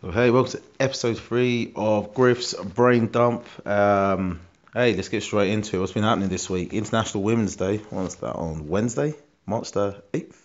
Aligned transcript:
Hey, 0.00 0.30
welcome 0.30 0.52
to 0.52 0.62
episode 0.78 1.18
three 1.18 1.72
of 1.74 2.14
Griff's 2.14 2.54
Brain 2.54 3.08
Dump. 3.08 3.44
Um, 3.66 4.38
hey, 4.72 4.94
let's 4.94 5.08
get 5.08 5.24
straight 5.24 5.50
into 5.50 5.76
it. 5.76 5.80
What's 5.80 5.90
been 5.90 6.04
happening 6.04 6.28
this 6.28 6.48
week? 6.48 6.72
International 6.72 7.24
Women's 7.24 7.56
Day. 7.56 7.78
What's 7.90 8.14
that 8.16 8.36
on 8.36 8.68
Wednesday, 8.68 9.14
March 9.44 9.72
the 9.72 10.00
eighth, 10.14 10.40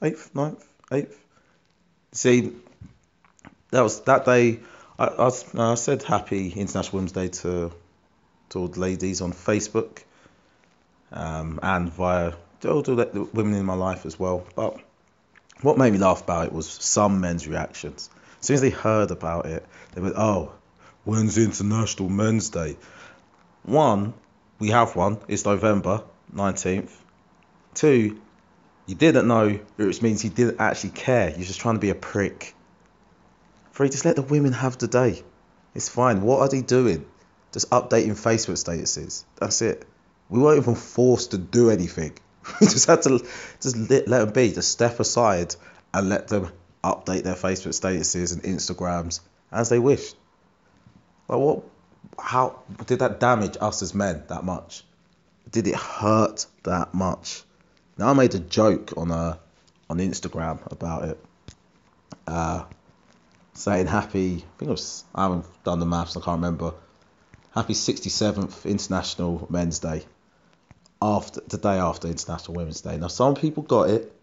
eighth, 0.00 0.32
9th, 0.32 0.64
eighth. 0.92 1.22
See, 2.12 2.54
that 3.70 3.82
was 3.82 4.00
that 4.04 4.24
day. 4.24 4.60
I, 4.98 5.04
I, 5.04 5.30
I 5.58 5.74
said 5.74 6.02
Happy 6.02 6.48
International 6.48 6.96
Women's 6.96 7.12
Day 7.12 7.28
to 7.28 7.72
to 8.48 8.58
all 8.58 8.68
the 8.68 8.80
ladies 8.80 9.20
on 9.20 9.34
Facebook, 9.34 10.02
um, 11.12 11.60
and 11.62 11.92
via 11.92 12.32
all 12.64 12.80
the 12.80 13.28
women 13.34 13.52
in 13.56 13.66
my 13.66 13.74
life 13.74 14.06
as 14.06 14.18
well. 14.18 14.46
But 14.54 14.80
what 15.60 15.76
made 15.76 15.92
me 15.92 15.98
laugh 15.98 16.22
about 16.22 16.46
it 16.46 16.52
was 16.54 16.66
some 16.66 17.20
men's 17.20 17.46
reactions. 17.46 18.08
Soon 18.46 18.54
as 18.54 18.60
they 18.60 18.70
heard 18.70 19.10
about 19.10 19.46
it, 19.46 19.66
they 19.92 20.00
went, 20.00 20.14
"Oh, 20.16 20.52
when's 21.02 21.36
International 21.36 22.08
Men's 22.08 22.48
Day?" 22.48 22.76
One, 23.64 24.14
we 24.60 24.68
have 24.68 24.94
one. 24.94 25.18
It's 25.26 25.44
November 25.44 26.04
nineteenth. 26.32 26.96
Two, 27.74 28.20
you 28.86 28.94
didn't 28.94 29.26
know, 29.26 29.58
which 29.74 30.00
means 30.00 30.22
you 30.22 30.30
didn't 30.30 30.60
actually 30.60 30.90
care. 30.90 31.30
You're 31.30 31.44
just 31.44 31.58
trying 31.58 31.74
to 31.74 31.80
be 31.80 31.90
a 31.90 31.96
prick. 31.96 32.54
Three, 33.72 33.88
just 33.88 34.04
let 34.04 34.14
the 34.14 34.22
women 34.22 34.52
have 34.52 34.78
the 34.78 34.86
day. 34.86 35.24
It's 35.74 35.88
fine. 35.88 36.22
What 36.22 36.38
are 36.38 36.48
they 36.48 36.62
doing? 36.62 37.04
Just 37.50 37.68
updating 37.70 38.12
Facebook 38.12 38.62
statuses. 38.62 39.24
That's 39.40 39.60
it. 39.60 39.84
We 40.28 40.38
weren't 40.38 40.62
even 40.62 40.76
forced 40.76 41.32
to 41.32 41.38
do 41.38 41.68
anything. 41.70 42.12
We 42.60 42.68
just 42.68 42.86
had 42.86 43.02
to 43.02 43.26
just 43.60 43.76
let, 43.76 44.06
let 44.06 44.20
them 44.20 44.32
be. 44.32 44.52
Just 44.52 44.70
step 44.70 45.00
aside 45.00 45.56
and 45.92 46.08
let 46.08 46.28
them 46.28 46.52
update 46.92 47.22
their 47.22 47.34
Facebook 47.34 47.74
statuses 47.74 48.32
and 48.32 48.42
Instagrams 48.42 49.20
as 49.50 49.68
they 49.68 49.78
wish. 49.78 50.12
Like 51.28 51.38
what? 51.38 51.62
How 52.18 52.62
did 52.86 53.00
that 53.00 53.20
damage 53.20 53.56
us 53.60 53.82
as 53.82 53.94
men 53.94 54.22
that 54.28 54.44
much? 54.44 54.84
Did 55.50 55.66
it 55.66 55.74
hurt 55.74 56.46
that 56.62 56.94
much? 56.94 57.42
Now 57.98 58.10
I 58.10 58.12
made 58.12 58.34
a 58.34 58.38
joke 58.38 58.94
on 58.96 59.10
uh, 59.10 59.36
on 59.88 59.98
Instagram 59.98 60.60
about 60.70 61.04
it, 61.04 61.24
uh, 62.26 62.64
saying 63.54 63.86
happy. 63.86 64.36
I 64.36 64.58
think 64.58 64.68
it 64.68 64.68
was 64.68 65.04
I 65.14 65.24
haven't 65.24 65.46
done 65.64 65.80
the 65.80 65.86
maths. 65.86 66.16
I 66.16 66.20
can't 66.20 66.38
remember. 66.38 66.74
Happy 67.54 67.72
67th 67.72 68.66
International 68.66 69.46
Men's 69.48 69.78
Day. 69.78 70.04
After 71.00 71.40
the 71.46 71.58
day 71.58 71.78
after 71.78 72.08
International 72.08 72.54
Women's 72.54 72.82
Day. 72.82 72.96
Now 72.98 73.08
some 73.08 73.34
people 73.34 73.62
got 73.62 73.90
it. 73.90 74.15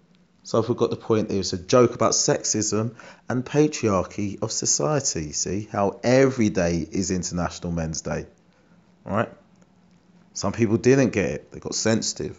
Some 0.44 0.62
people 0.64 0.76
got 0.76 0.90
the 0.90 0.98
point. 0.98 1.32
It 1.32 1.38
was 1.38 1.54
a 1.54 1.58
joke 1.58 1.96
about 1.96 2.12
sexism 2.12 2.96
and 3.30 3.46
patriarchy 3.46 4.42
of 4.42 4.52
society. 4.52 5.32
See 5.32 5.68
how 5.72 6.00
every 6.04 6.50
day 6.50 6.86
is 6.92 7.12
International 7.12 7.72
Men's 7.72 8.02
Day, 8.02 8.26
right? 9.06 9.30
Some 10.34 10.52
people 10.52 10.78
didn't 10.78 11.12
get 11.12 11.30
it. 11.30 11.52
They 11.52 11.60
got 11.60 11.76
sensitive. 11.76 12.38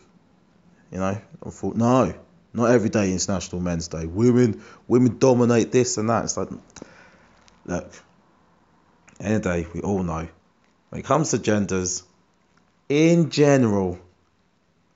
You 0.92 0.98
know, 0.98 1.18
I 1.44 1.50
thought 1.50 1.76
no, 1.76 2.14
not 2.52 2.70
every 2.70 2.90
day 2.90 3.10
International 3.12 3.60
Men's 3.60 3.88
Day. 3.88 4.06
Women, 4.06 4.62
women 4.86 5.18
dominate 5.18 5.72
this 5.72 5.96
and 5.96 6.10
that. 6.10 6.24
It's 6.24 6.36
like, 6.36 6.50
look, 7.64 7.90
any 9.18 9.40
day 9.40 9.66
we 9.72 9.80
all 9.80 10.02
know 10.02 10.28
when 10.94 11.00
it 11.00 11.04
comes 11.04 11.30
to 11.30 11.38
genders, 11.38 12.04
in 12.88 13.30
general, 13.30 13.98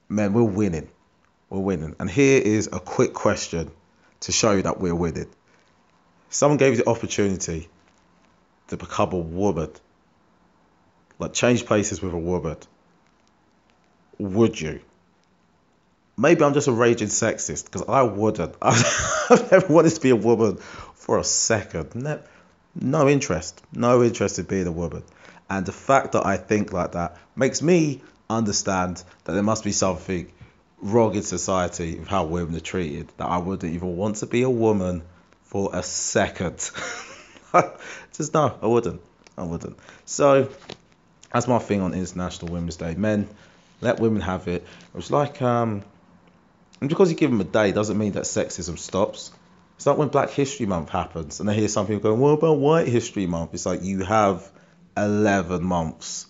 men 0.08 0.32
we're 0.32 0.42
winning, 0.44 0.88
we're 1.50 1.60
winning. 1.60 1.96
And 1.98 2.10
here 2.10 2.40
is 2.40 2.68
a 2.72 2.80
quick 2.80 3.14
question 3.14 3.70
to 4.20 4.32
show 4.32 4.52
you 4.52 4.62
that 4.62 4.80
we're 4.80 4.94
winning. 4.94 5.28
Someone 6.30 6.58
gave 6.58 6.76
you 6.76 6.84
the 6.84 6.90
opportunity 6.90 7.68
to 8.68 8.76
become 8.76 9.12
a 9.12 9.18
woman, 9.18 9.70
like 11.18 11.32
change 11.32 11.64
places 11.64 12.02
with 12.02 12.12
a 12.12 12.18
woman, 12.18 12.56
would 14.18 14.60
you? 14.60 14.80
Maybe 16.16 16.42
I'm 16.42 16.52
just 16.52 16.66
a 16.66 16.72
raging 16.72 17.08
sexist 17.08 17.66
because 17.66 17.84
I 17.88 18.02
wouldn't. 18.02 18.56
I've 18.62 19.48
never 19.50 19.72
wanted 19.72 19.94
to 19.94 20.00
be 20.00 20.10
a 20.10 20.16
woman 20.16 20.56
for 20.56 21.18
a 21.18 21.24
second. 21.24 21.94
No, 21.94 22.20
no 22.74 23.08
interest. 23.08 23.62
No 23.72 24.02
interest 24.02 24.38
in 24.38 24.44
being 24.46 24.66
a 24.66 24.72
woman. 24.72 25.04
And 25.48 25.64
the 25.64 25.72
fact 25.72 26.12
that 26.12 26.26
I 26.26 26.36
think 26.36 26.72
like 26.72 26.92
that 26.92 27.16
makes 27.36 27.62
me 27.62 28.02
understand 28.28 29.02
that 29.24 29.32
there 29.32 29.42
must 29.42 29.64
be 29.64 29.72
something 29.72 30.30
wrong 30.80 31.14
in 31.14 31.22
society 31.22 31.98
of 31.98 32.08
how 32.08 32.24
women 32.24 32.54
are 32.56 32.60
treated. 32.60 33.08
That 33.16 33.26
I 33.26 33.38
wouldn't 33.38 33.72
even 33.72 33.96
want 33.96 34.16
to 34.16 34.26
be 34.26 34.42
a 34.42 34.50
woman 34.50 35.02
for 35.42 35.70
a 35.72 35.82
second. 35.82 36.70
just 38.12 38.34
no, 38.34 38.58
I 38.60 38.66
wouldn't. 38.66 39.00
I 39.36 39.44
wouldn't. 39.44 39.78
So 40.04 40.50
that's 41.32 41.48
my 41.48 41.58
thing 41.58 41.80
on 41.80 41.94
International 41.94 42.52
Women's 42.52 42.76
Day. 42.76 42.94
Men, 42.94 43.28
let 43.80 44.00
women 44.00 44.20
have 44.22 44.48
it. 44.48 44.62
It 44.62 44.94
was 44.94 45.10
like 45.10 45.40
um, 45.42 45.82
and 46.80 46.88
because 46.88 47.10
you 47.10 47.16
give 47.16 47.30
them 47.30 47.40
a 47.40 47.44
day 47.44 47.72
doesn't 47.72 47.98
mean 47.98 48.12
that 48.12 48.24
sexism 48.24 48.78
stops. 48.78 49.32
It's 49.76 49.86
like 49.86 49.96
when 49.96 50.08
Black 50.08 50.30
History 50.30 50.66
Month 50.66 50.90
happens, 50.90 51.38
and 51.38 51.48
I 51.48 51.54
hear 51.54 51.68
some 51.68 51.86
people 51.86 52.02
going, 52.02 52.20
"What 52.20 52.30
about 52.30 52.58
White 52.58 52.88
History 52.88 53.26
Month?" 53.26 53.54
It's 53.54 53.66
like 53.66 53.82
you 53.82 54.04
have 54.04 54.48
eleven 54.96 55.62
months 55.62 56.26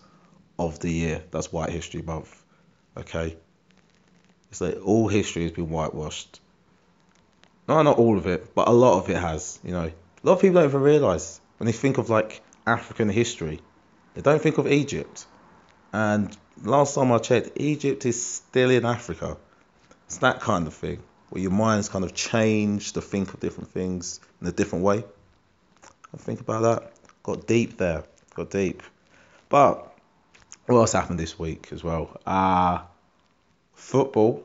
of 0.58 0.78
the 0.80 0.90
year. 0.90 1.22
That's 1.30 1.50
White 1.50 1.70
History 1.70 2.02
Month. 2.02 2.34
Okay. 2.96 3.36
It's 4.50 4.60
like 4.60 4.78
all 4.84 5.08
history 5.08 5.42
has 5.42 5.52
been 5.52 5.68
whitewashed. 5.68 6.40
No, 7.68 7.82
not 7.82 7.98
all 7.98 8.16
of 8.16 8.26
it, 8.26 8.54
but 8.54 8.68
a 8.68 8.72
lot 8.72 8.98
of 8.98 9.10
it 9.10 9.16
has. 9.16 9.58
You 9.62 9.72
know, 9.72 9.84
a 9.84 10.26
lot 10.26 10.34
of 10.34 10.40
people 10.40 10.60
don't 10.60 10.70
even 10.70 10.80
realize 10.80 11.40
when 11.58 11.66
they 11.66 11.72
think 11.72 11.98
of 11.98 12.08
like 12.08 12.40
African 12.66 13.08
history, 13.08 13.60
they 14.14 14.22
don't 14.22 14.40
think 14.40 14.58
of 14.58 14.66
Egypt. 14.66 15.26
And 15.92 16.34
last 16.62 16.94
time 16.94 17.12
I 17.12 17.18
checked, 17.18 17.52
Egypt 17.56 18.06
is 18.06 18.24
still 18.24 18.70
in 18.70 18.84
Africa. 18.84 19.36
It's 20.06 20.18
that 20.18 20.40
kind 20.40 20.66
of 20.66 20.74
thing 20.74 21.02
where 21.28 21.42
your 21.42 21.50
mind's 21.50 21.88
kind 21.88 22.04
of 22.04 22.14
changed 22.14 22.94
to 22.94 23.02
think 23.02 23.34
of 23.34 23.40
different 23.40 23.70
things 23.70 24.20
in 24.40 24.46
a 24.46 24.52
different 24.52 24.84
way. 24.84 25.04
I 26.14 26.16
think 26.16 26.40
about 26.40 26.62
that. 26.62 26.92
Got 27.22 27.46
deep 27.46 27.76
there. 27.76 28.04
Got 28.34 28.50
deep. 28.50 28.82
But 29.50 29.94
what 30.66 30.78
else 30.78 30.92
happened 30.92 31.18
this 31.18 31.38
week 31.38 31.68
as 31.72 31.84
well? 31.84 32.18
Uh 32.24 32.80
football. 33.78 34.44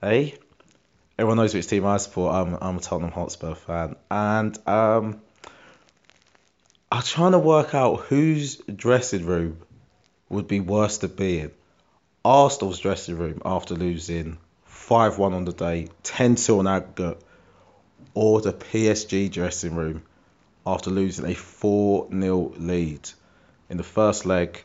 Hey, 0.00 0.38
everyone 1.18 1.36
knows 1.36 1.52
which 1.52 1.66
team 1.66 1.84
I 1.84 1.98
support. 1.98 2.34
I'm 2.34 2.56
I'm 2.60 2.76
a 2.78 2.80
Tottenham 2.80 3.10
Hotspur 3.10 3.54
fan, 3.54 3.96
and 4.10 4.56
um, 4.66 5.20
I'm 6.90 7.02
trying 7.02 7.32
to 7.32 7.38
work 7.38 7.74
out 7.74 8.00
whose 8.00 8.56
dressing 8.56 9.26
room 9.26 9.58
would 10.30 10.48
be 10.48 10.60
worse 10.60 10.98
to 10.98 11.08
be 11.08 11.40
in. 11.40 11.50
Arsenal's 12.24 12.78
dressing 12.78 13.18
room 13.18 13.42
after 13.44 13.74
losing 13.74 14.38
5 14.64 15.18
1 15.18 15.34
on 15.34 15.44
the 15.44 15.52
day, 15.52 15.88
10 16.04 16.36
2 16.36 16.60
on 16.60 16.66
aggregate, 16.66 17.20
or 18.14 18.40
the 18.40 18.52
PSG 18.52 19.30
dressing 19.30 19.74
room 19.74 20.02
after 20.64 20.90
losing 20.90 21.26
a 21.26 21.34
4 21.34 22.08
0 22.10 22.54
lead 22.56 23.10
in 23.68 23.76
the 23.76 23.82
first 23.82 24.24
leg, 24.24 24.64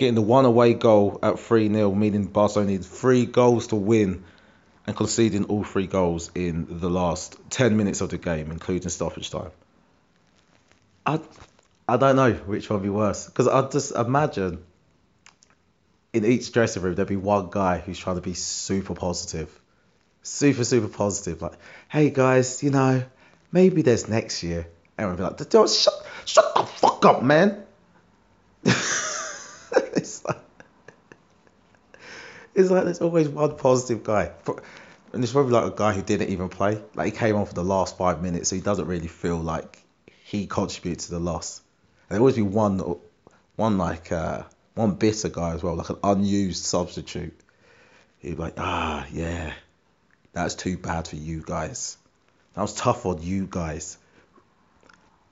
getting 0.00 0.14
the 0.14 0.22
one 0.22 0.46
away 0.46 0.72
goal 0.72 1.18
at 1.22 1.38
3 1.38 1.68
0, 1.68 1.94
meaning 1.94 2.24
Barcelona 2.24 2.70
needed 2.70 2.86
three 2.86 3.26
goals 3.26 3.66
to 3.66 3.76
win, 3.76 4.24
and 4.86 4.96
conceding 4.96 5.44
all 5.44 5.62
three 5.62 5.86
goals 5.86 6.30
in 6.34 6.66
the 6.80 6.88
last 6.88 7.36
10 7.50 7.76
minutes 7.76 8.00
of 8.00 8.08
the 8.08 8.16
game, 8.16 8.50
including 8.50 8.88
stoppage 8.88 9.30
time. 9.30 9.50
I, 11.04 11.20
I 11.86 11.98
don't 11.98 12.16
know 12.16 12.32
which 12.32 12.70
one 12.70 12.80
would 12.80 12.82
be 12.82 12.90
worse 12.90 13.26
because 13.26 13.46
I 13.46 13.68
just 13.68 13.92
imagine 13.92 14.64
in 16.14 16.24
each 16.24 16.50
dressing 16.50 16.82
room 16.82 16.94
there'd 16.94 17.06
be 17.06 17.16
one 17.16 17.48
guy 17.50 17.78
who's 17.78 17.98
trying 17.98 18.16
to 18.16 18.22
be 18.22 18.34
super 18.34 18.94
positive, 18.94 19.60
super 20.22 20.64
super 20.64 20.88
positive. 20.88 21.42
Like, 21.42 21.58
hey 21.90 22.08
guys, 22.08 22.62
you 22.62 22.70
know, 22.70 23.04
maybe 23.52 23.82
there's 23.82 24.08
next 24.08 24.42
year. 24.42 24.66
Everyone 24.96 25.18
would 25.18 25.36
be 25.36 25.44
like, 25.44 25.50
"Dude, 25.50 25.68
shut 25.68 26.06
shut 26.24 26.54
the 26.54 26.64
fuck 26.64 27.04
up, 27.04 27.22
man. 27.22 27.64
it's 30.00 30.24
like 30.24 30.38
it's 32.54 32.70
like 32.70 32.84
there's 32.84 33.00
always 33.00 33.28
one 33.28 33.56
positive 33.56 34.02
guy. 34.02 34.32
And 35.12 35.24
it's 35.24 35.32
probably 35.32 35.52
like 35.52 35.72
a 35.72 35.76
guy 35.76 35.92
who 35.92 36.02
didn't 36.02 36.30
even 36.30 36.48
play. 36.48 36.80
Like 36.94 37.12
he 37.12 37.18
came 37.18 37.36
on 37.36 37.46
for 37.46 37.54
the 37.54 37.64
last 37.64 37.96
five 37.96 38.22
minutes, 38.22 38.48
so 38.48 38.56
he 38.56 38.62
doesn't 38.62 38.86
really 38.86 39.08
feel 39.08 39.38
like 39.38 39.82
he 40.24 40.46
contributed 40.46 41.00
to 41.00 41.10
the 41.12 41.18
loss. 41.18 41.60
And 42.08 42.14
there 42.14 42.20
always 42.20 42.36
be 42.36 42.42
one, 42.42 42.96
one 43.56 43.78
like 43.78 44.12
uh, 44.12 44.42
one 44.74 44.94
bitter 44.94 45.28
guy 45.28 45.54
as 45.54 45.62
well, 45.62 45.74
like 45.74 45.90
an 45.90 45.98
unused 46.02 46.64
substitute. 46.64 47.38
He'd 48.18 48.36
be 48.36 48.42
like, 48.42 48.54
ah, 48.58 49.06
yeah, 49.10 49.52
that's 50.32 50.54
too 50.54 50.76
bad 50.76 51.08
for 51.08 51.16
you 51.16 51.42
guys. 51.44 51.96
That 52.54 52.62
was 52.62 52.74
tough 52.74 53.06
on 53.06 53.22
you 53.22 53.48
guys. 53.50 53.96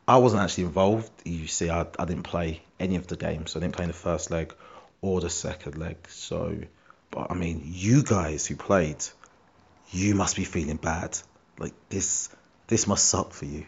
I 0.07 0.17
wasn't 0.19 0.43
actually 0.43 0.65
involved. 0.65 1.11
You 1.25 1.47
see, 1.47 1.69
I, 1.69 1.87
I 1.99 2.05
didn't 2.05 2.23
play 2.23 2.63
any 2.81 2.97
of 2.97 3.07
the 3.07 3.17
games. 3.17 3.57
I 3.57 3.61
didn't 3.61 3.75
play 3.75 3.85
in 3.85 3.91
the 3.91 3.95
first 3.95 4.31
leg 4.31 4.55
or 5.01 5.21
the 5.21 5.31
second 5.31 5.79
leg. 5.79 5.97
So, 6.09 6.59
but 7.11 7.31
I 7.31 7.35
mean, 7.35 7.63
you 7.65 8.03
guys 8.03 8.47
who 8.47 8.57
played, 8.57 9.05
you 9.91 10.15
must 10.15 10.37
be 10.37 10.45
feeling 10.45 10.77
bad. 10.77 11.19
Like 11.59 11.75
this, 11.89 12.29
this 12.67 12.87
must 12.87 13.05
suck 13.05 13.33
for 13.33 13.45
you. 13.45 13.67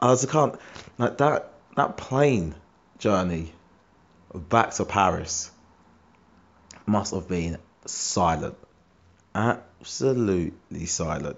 I 0.00 0.12
just 0.12 0.30
can't 0.30 0.54
like 0.96 1.18
that 1.18 1.50
that 1.76 1.96
plane 1.96 2.54
journey 2.98 3.52
back 4.32 4.72
to 4.74 4.84
Paris 4.84 5.50
must 6.86 7.12
have 7.14 7.28
been 7.28 7.58
silent, 7.84 8.56
absolutely 9.34 10.86
silent. 10.86 11.36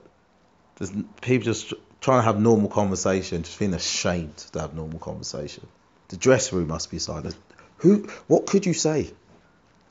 There's 0.76 0.92
people 1.20 1.44
just 1.44 1.72
trying 2.00 2.20
to 2.20 2.22
have 2.22 2.40
normal 2.40 2.68
conversation, 2.68 3.42
just 3.42 3.56
feeling 3.56 3.74
ashamed 3.74 4.36
to 4.52 4.60
have 4.60 4.74
normal 4.74 4.98
conversation. 4.98 5.66
The 6.10 6.16
dressing 6.16 6.58
room 6.58 6.68
must 6.68 6.90
be 6.90 6.98
silent. 6.98 7.36
Who? 7.78 8.08
What 8.26 8.46
could 8.46 8.66
you 8.66 8.74
say? 8.74 9.10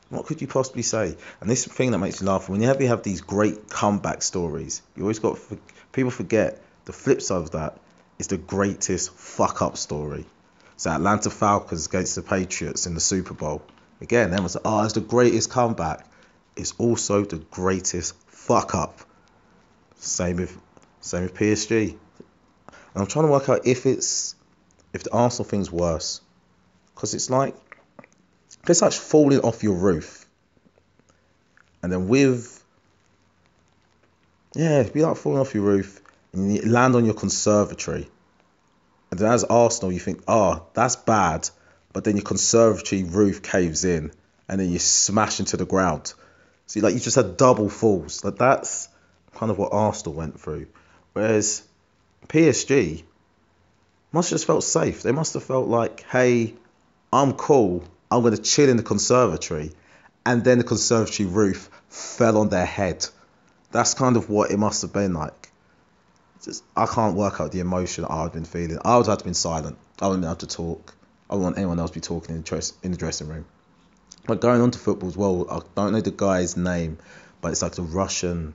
What 0.09 0.25
could 0.25 0.41
you 0.41 0.47
possibly 0.47 0.81
say? 0.81 1.15
And 1.39 1.49
this 1.49 1.65
thing 1.65 1.91
that 1.91 1.99
makes 1.99 2.21
me 2.21 2.27
laugh 2.27 2.49
when 2.49 2.61
you 2.61 2.67
have, 2.67 2.81
you 2.81 2.89
have 2.89 3.03
these 3.03 3.21
great 3.21 3.69
comeback 3.69 4.21
stories, 4.21 4.81
you 4.95 5.03
always 5.03 5.19
got 5.19 5.39
people 5.93 6.11
forget 6.11 6.61
the 6.85 6.93
flip 6.93 7.21
side 7.21 7.37
of 7.37 7.51
that 7.51 7.77
is 8.17 8.27
the 8.27 8.37
greatest 8.37 9.13
fuck 9.13 9.61
up 9.61 9.77
story. 9.77 10.25
So 10.75 10.89
Atlanta 10.89 11.29
Falcons 11.29 11.87
against 11.87 12.15
the 12.15 12.21
Patriots 12.21 12.85
in 12.85 12.95
the 12.95 12.99
Super 12.99 13.33
Bowl. 13.33 13.61
Again, 14.01 14.29
everyone's 14.29 14.55
like, 14.55 14.63
oh, 14.65 14.83
it's 14.83 14.93
the 14.93 15.01
greatest 15.01 15.49
comeback. 15.49 16.05
It's 16.55 16.73
also 16.77 17.23
the 17.23 17.37
greatest 17.37 18.15
fuck 18.27 18.75
up. 18.75 18.99
Same 19.99 20.37
with 20.37 20.57
same 20.99 21.23
with 21.23 21.35
PSG. 21.35 21.91
And 21.91 21.97
I'm 22.95 23.07
trying 23.07 23.25
to 23.25 23.31
work 23.31 23.47
out 23.47 23.65
if 23.65 23.85
it's 23.85 24.35
if 24.93 25.03
the 25.03 25.13
Arsenal 25.13 25.49
thing's 25.49 25.71
worse. 25.71 26.21
Because 26.93 27.13
it's 27.13 27.29
like 27.29 27.55
it's 28.67 28.81
like 28.81 28.91
falling 28.91 29.39
off 29.39 29.63
your 29.63 29.75
roof. 29.75 30.25
And 31.81 31.91
then 31.91 32.07
with 32.07 32.63
yeah, 34.55 34.81
it'd 34.81 34.93
be 34.93 35.03
like 35.03 35.17
falling 35.17 35.39
off 35.39 35.53
your 35.53 35.63
roof 35.63 36.01
and 36.33 36.53
you 36.53 36.61
land 36.63 36.95
on 36.95 37.05
your 37.05 37.13
conservatory. 37.13 38.09
And 39.11 39.19
then 39.19 39.31
as 39.31 39.43
Arsenal 39.43 39.91
you 39.91 39.99
think, 39.99 40.23
oh, 40.27 40.65
that's 40.73 40.95
bad. 40.95 41.49
But 41.93 42.03
then 42.03 42.15
your 42.15 42.25
conservatory 42.25 43.03
roof 43.03 43.41
caves 43.41 43.83
in 43.85 44.11
and 44.47 44.59
then 44.59 44.69
you 44.69 44.79
smash 44.79 45.39
into 45.39 45.57
the 45.57 45.65
ground. 45.65 46.13
See, 46.67 46.81
like 46.81 46.93
you 46.93 46.99
just 46.99 47.15
had 47.15 47.37
double 47.37 47.69
falls. 47.69 48.23
Like 48.23 48.37
that's 48.37 48.89
kind 49.35 49.51
of 49.51 49.57
what 49.57 49.73
Arsenal 49.73 50.13
went 50.13 50.39
through. 50.39 50.67
Whereas 51.13 51.63
PSG 52.27 53.03
must 54.11 54.29
just 54.29 54.45
felt 54.45 54.63
safe. 54.63 55.03
They 55.03 55.11
must 55.11 55.33
have 55.33 55.43
felt 55.43 55.67
like, 55.67 56.01
hey, 56.09 56.53
I'm 57.11 57.33
cool. 57.33 57.83
I'm 58.11 58.21
going 58.21 58.35
to 58.35 58.41
chill 58.41 58.69
in 58.69 58.77
the 58.77 58.83
conservatory. 58.83 59.71
And 60.25 60.43
then 60.43 60.57
the 60.57 60.63
conservatory 60.63 61.27
roof 61.27 61.69
fell 61.89 62.37
on 62.37 62.49
their 62.49 62.65
head. 62.65 63.05
That's 63.71 63.93
kind 63.93 64.17
of 64.17 64.29
what 64.29 64.51
it 64.51 64.57
must 64.57 64.81
have 64.81 64.93
been 64.93 65.13
like. 65.13 65.51
Just, 66.43 66.63
I 66.75 66.85
can't 66.85 67.15
work 67.15 67.39
out 67.41 67.51
the 67.51 67.59
emotion 67.59 68.05
I've 68.05 68.33
been 68.33 68.45
feeling. 68.45 68.79
I 68.83 68.97
would 68.97 69.07
have 69.07 69.23
been 69.23 69.33
silent. 69.33 69.77
I 70.01 70.07
wouldn't 70.07 70.25
have 70.25 70.39
to 70.39 70.47
talk. 70.47 70.95
I 71.29 71.35
wouldn't 71.35 71.43
want 71.43 71.57
anyone 71.57 71.79
else 71.79 71.91
to 71.91 71.95
be 71.95 72.01
talking 72.01 72.35
in 72.35 72.41
the, 72.41 72.47
dress, 72.47 72.73
in 72.81 72.91
the 72.91 72.97
dressing 72.97 73.27
room. 73.27 73.45
But 74.25 74.41
going 74.41 74.61
on 74.61 74.71
to 74.71 74.79
football 74.79 75.09
as 75.09 75.17
well, 75.17 75.47
I 75.49 75.59
don't 75.75 75.93
know 75.93 76.01
the 76.01 76.11
guy's 76.11 76.55
name, 76.57 76.97
but 77.41 77.51
it's 77.51 77.61
like 77.61 77.73
the 77.73 77.83
Russian 77.83 78.53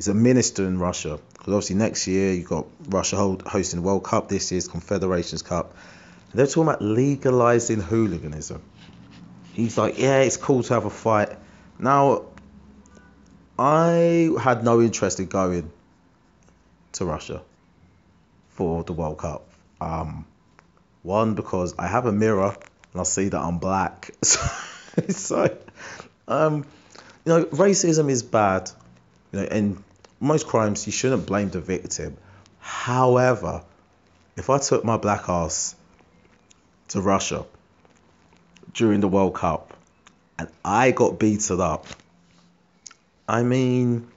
he's 0.00 0.08
a 0.08 0.14
minister 0.14 0.64
in 0.64 0.78
Russia. 0.78 1.20
Because 1.34 1.52
obviously 1.52 1.76
next 1.76 2.06
year 2.06 2.32
you've 2.32 2.48
got 2.48 2.66
Russia 2.88 3.16
hold, 3.16 3.42
hosting 3.42 3.80
the 3.80 3.86
World 3.86 4.02
Cup. 4.02 4.30
This 4.30 4.50
year's 4.50 4.66
Confederations 4.66 5.42
Cup. 5.42 5.76
They're 6.32 6.46
talking 6.46 6.62
about 6.62 6.80
legalizing 6.80 7.80
hooliganism. 7.80 8.62
He's 9.52 9.76
like, 9.76 9.98
yeah, 9.98 10.20
it's 10.20 10.38
cool 10.38 10.62
to 10.62 10.72
have 10.72 10.86
a 10.86 10.90
fight. 10.90 11.36
Now, 11.78 12.22
I 13.58 14.30
had 14.40 14.64
no 14.64 14.80
interest 14.80 15.20
in 15.20 15.26
going 15.26 15.70
to 16.92 17.04
Russia 17.04 17.42
for 18.52 18.82
the 18.84 18.94
World 18.94 19.18
Cup. 19.18 19.50
Um, 19.82 20.24
one 21.02 21.34
because 21.34 21.74
I 21.78 21.88
have 21.88 22.06
a 22.06 22.12
mirror 22.12 22.56
and 22.92 23.00
I 23.02 23.04
see 23.04 23.28
that 23.28 23.38
I'm 23.38 23.58
black. 23.58 24.12
So, 24.22 25.02
so 25.08 25.58
um, 26.26 26.64
you 27.26 27.32
know, 27.32 27.44
racism 27.44 28.10
is 28.10 28.22
bad. 28.22 28.70
You 29.32 29.38
know, 29.38 29.46
and 29.46 29.84
most 30.20 30.46
crimes 30.46 30.86
you 30.86 30.92
shouldn't 30.92 31.26
blame 31.26 31.48
the 31.48 31.60
victim. 31.60 32.16
However, 32.58 33.64
if 34.36 34.50
I 34.50 34.58
took 34.58 34.84
my 34.84 34.98
black 34.98 35.28
ass 35.28 35.74
to 36.88 37.00
Russia 37.00 37.46
during 38.74 39.00
the 39.00 39.08
World 39.08 39.34
Cup 39.34 39.74
and 40.38 40.48
I 40.64 40.90
got 40.90 41.18
beaten 41.18 41.60
up, 41.60 41.86
I 43.26 43.42
mean, 43.42 44.08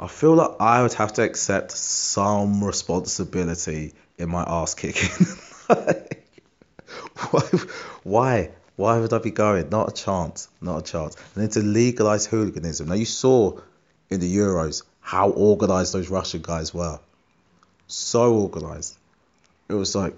I 0.00 0.06
feel 0.08 0.34
like 0.34 0.52
I 0.58 0.82
would 0.82 0.94
have 0.94 1.12
to 1.14 1.22
accept 1.22 1.72
some 1.72 2.64
responsibility 2.64 3.92
in 4.16 4.30
my 4.30 4.42
ass 4.42 4.74
kicking. 4.74 5.26
why, 7.30 7.42
why? 8.02 8.50
Why 8.76 8.98
would 8.98 9.12
I 9.12 9.18
be 9.18 9.30
going? 9.30 9.68
Not 9.68 9.90
a 9.90 10.02
chance. 10.02 10.48
Not 10.60 10.78
a 10.78 10.82
chance. 10.82 11.16
And 11.34 11.42
then 11.42 11.50
to 11.50 11.60
legalize 11.60 12.26
hooliganism. 12.26 12.88
Now 12.88 12.94
you 12.94 13.04
saw 13.04 13.60
in 14.08 14.20
the 14.20 14.36
Euros 14.36 14.82
how 15.02 15.28
organized 15.30 15.92
those 15.92 16.08
Russian 16.08 16.40
guys 16.40 16.72
were. 16.72 16.98
So 17.88 18.34
organized. 18.34 18.96
It 19.68 19.74
was 19.74 19.94
like 19.94 20.14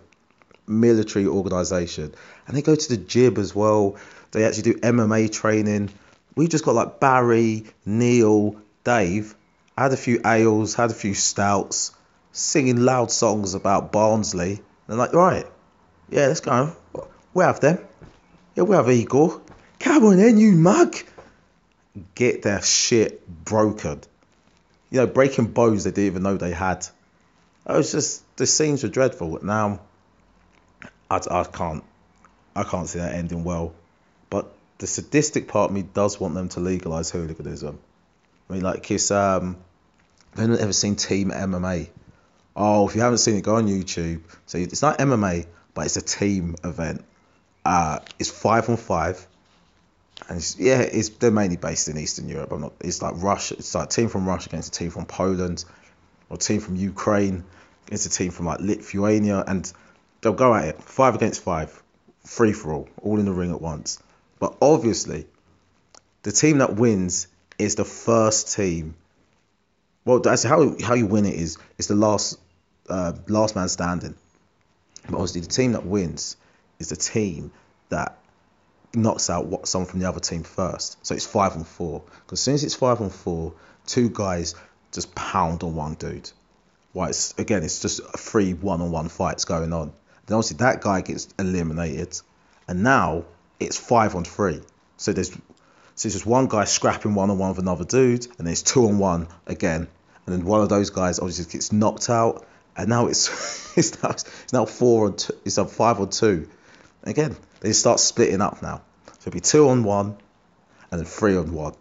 military 0.66 1.26
organization. 1.26 2.14
And 2.46 2.56
they 2.56 2.62
go 2.62 2.76
to 2.76 2.88
the 2.88 2.98
gym 2.98 3.38
as 3.38 3.54
well. 3.54 3.96
They 4.30 4.44
actually 4.44 4.74
do 4.74 4.80
MMA 4.80 5.32
training. 5.32 5.90
We 6.36 6.46
just 6.46 6.64
got 6.64 6.74
like 6.74 7.00
Barry, 7.00 7.64
Neil, 7.84 8.56
Dave. 8.84 9.34
Had 9.76 9.92
a 9.92 9.96
few 9.96 10.20
ales, 10.24 10.74
had 10.74 10.90
a 10.90 10.94
few 10.94 11.14
stouts, 11.14 11.90
singing 12.30 12.76
loud 12.76 13.10
songs 13.10 13.54
about 13.54 13.90
Barnsley. 13.90 14.60
They're 14.86 14.96
like, 14.96 15.12
right, 15.12 15.46
yeah, 16.10 16.26
let's 16.28 16.40
go. 16.40 16.76
We 17.32 17.42
have 17.42 17.58
them. 17.58 17.78
Yeah, 18.54 18.64
we 18.64 18.76
have 18.76 18.88
Igor. 18.88 19.40
Come 19.80 20.04
on 20.04 20.16
then, 20.18 20.38
you 20.38 20.52
mug. 20.52 20.94
Get 22.14 22.42
their 22.42 22.62
shit 22.62 23.26
broken 23.44 24.02
you 24.90 25.00
know, 25.00 25.06
breaking 25.06 25.46
bows 25.46 25.84
they 25.84 25.90
didn't 25.90 26.06
even 26.06 26.22
know 26.22 26.36
they 26.36 26.52
had. 26.52 26.86
It 27.68 27.72
was 27.72 27.92
just 27.92 28.36
the 28.36 28.46
scenes 28.46 28.82
were 28.82 28.88
dreadful. 28.88 29.38
Now, 29.42 29.80
I, 31.10 31.20
I 31.30 31.44
can't, 31.44 31.84
I 32.54 32.64
can't 32.64 32.88
see 32.88 32.98
that 32.98 33.14
ending 33.14 33.44
well. 33.44 33.74
But 34.30 34.52
the 34.78 34.86
sadistic 34.86 35.48
part 35.48 35.70
of 35.70 35.74
me 35.74 35.82
does 35.82 36.20
want 36.20 36.34
them 36.34 36.48
to 36.50 36.60
legalize 36.60 37.10
hooliganism. 37.10 37.78
I 38.48 38.52
mean, 38.52 38.62
like, 38.62 38.82
kiss. 38.82 39.10
Um, 39.10 39.56
have 40.36 40.50
ever 40.50 40.72
seen 40.72 40.96
Team 40.96 41.30
MMA? 41.30 41.88
Oh, 42.56 42.88
if 42.88 42.94
you 42.94 43.00
haven't 43.00 43.18
seen 43.18 43.36
it, 43.36 43.42
go 43.42 43.56
on 43.56 43.66
YouTube. 43.66 44.22
So 44.46 44.58
it's 44.58 44.82
not 44.82 44.98
MMA, 44.98 45.46
but 45.74 45.86
it's 45.86 45.96
a 45.96 46.02
team 46.02 46.54
event. 46.62 47.04
Uh, 47.64 48.00
it's 48.18 48.30
five 48.30 48.68
on 48.68 48.76
five 48.76 49.26
and 50.28 50.38
it's, 50.38 50.58
yeah, 50.58 50.80
it's 50.80 51.10
they're 51.10 51.30
mainly 51.30 51.56
based 51.56 51.88
in 51.88 51.98
Eastern 51.98 52.28
Europe. 52.28 52.52
I'm 52.52 52.62
not. 52.62 52.72
It's 52.80 53.02
like 53.02 53.14
Russia. 53.16 53.56
It's 53.58 53.74
like 53.74 53.90
team 53.90 54.08
from 54.08 54.26
Russia 54.26 54.48
against 54.48 54.74
a 54.74 54.78
team 54.78 54.90
from 54.90 55.06
Poland, 55.06 55.64
or 56.30 56.36
team 56.36 56.60
from 56.60 56.76
Ukraine 56.76 57.44
against 57.86 58.06
a 58.06 58.10
team 58.10 58.30
from 58.30 58.46
like 58.46 58.60
Lithuania, 58.60 59.44
and 59.46 59.70
they'll 60.20 60.32
go 60.32 60.54
at 60.54 60.64
it 60.66 60.82
five 60.82 61.14
against 61.14 61.42
five, 61.42 61.82
free 62.24 62.52
for 62.52 62.72
all, 62.72 62.88
all 63.02 63.18
in 63.18 63.26
the 63.26 63.32
ring 63.32 63.50
at 63.52 63.60
once. 63.60 64.02
But 64.38 64.56
obviously, 64.62 65.26
the 66.22 66.32
team 66.32 66.58
that 66.58 66.74
wins 66.74 67.28
is 67.58 67.74
the 67.74 67.84
first 67.84 68.54
team. 68.54 68.94
Well, 70.04 70.20
that's 70.20 70.42
how 70.42 70.76
how 70.82 70.94
you 70.94 71.06
win 71.06 71.26
it 71.26 71.34
is 71.34 71.58
it's 71.78 71.88
the 71.88 71.94
last 71.94 72.38
uh, 72.88 73.12
last 73.28 73.56
man 73.56 73.68
standing. 73.68 74.14
But 75.06 75.14
obviously, 75.14 75.42
the 75.42 75.48
team 75.48 75.72
that 75.72 75.84
wins 75.84 76.36
is 76.78 76.88
the 76.88 76.96
team 76.96 77.52
that 77.90 78.18
knocks 78.96 79.30
out 79.30 79.46
what 79.46 79.68
someone 79.68 79.88
from 79.88 80.00
the 80.00 80.08
other 80.08 80.20
team 80.20 80.42
first. 80.42 81.04
So 81.04 81.14
it's 81.14 81.26
five 81.26 81.56
on 81.56 81.64
four. 81.64 82.02
Because 82.24 82.38
as 82.38 82.42
soon 82.42 82.54
as 82.54 82.64
it's 82.64 82.74
five 82.74 83.00
on 83.00 83.10
four, 83.10 83.54
two 83.86 84.08
guys 84.10 84.54
just 84.92 85.14
pound 85.14 85.62
on 85.62 85.74
one 85.74 85.94
dude. 85.94 86.30
Why 86.92 87.08
it's 87.08 87.34
again, 87.38 87.62
it's 87.62 87.80
just 87.80 88.00
a 88.00 88.16
free 88.16 88.54
one-on-one 88.54 89.08
fights 89.08 89.44
going 89.44 89.72
on. 89.72 89.92
Then 90.26 90.36
obviously 90.36 90.58
that 90.58 90.80
guy 90.80 91.00
gets 91.00 91.28
eliminated, 91.38 92.18
and 92.68 92.82
now 92.82 93.24
it's 93.58 93.76
five 93.76 94.14
on 94.14 94.24
three. 94.24 94.60
So 94.96 95.12
there's 95.12 95.30
so 95.30 96.06
it's 96.06 96.14
just 96.14 96.26
one 96.26 96.46
guy 96.46 96.64
scrapping 96.64 97.14
one-on-one 97.14 97.50
with 97.50 97.58
another 97.58 97.84
dude, 97.84 98.26
and 98.38 98.46
there's 98.46 98.62
two 98.62 98.86
on 98.86 98.98
one 98.98 99.26
again, 99.46 99.88
and 100.26 100.34
then 100.34 100.44
one 100.44 100.60
of 100.60 100.68
those 100.68 100.90
guys 100.90 101.18
obviously 101.18 101.52
gets 101.52 101.72
knocked 101.72 102.08
out, 102.08 102.46
and 102.76 102.88
now 102.88 103.08
it's 103.08 103.76
it's 103.76 104.00
now 104.02 104.10
it's 104.10 104.52
now 104.52 104.64
four 104.64 105.06
on 105.06 105.16
two, 105.16 105.34
it's 105.44 105.58
a 105.58 105.64
five 105.64 106.00
on 106.00 106.10
two. 106.10 106.48
Again, 107.02 107.36
they 107.64 107.72
start 107.72 107.98
splitting 107.98 108.42
up 108.42 108.62
now. 108.62 108.82
So 109.06 109.28
it'll 109.28 109.32
be 109.32 109.40
two 109.40 109.68
on 109.70 109.84
one 109.84 110.16
and 110.90 111.00
then 111.00 111.06
three 111.06 111.36
on 111.36 111.52
one. 111.52 111.74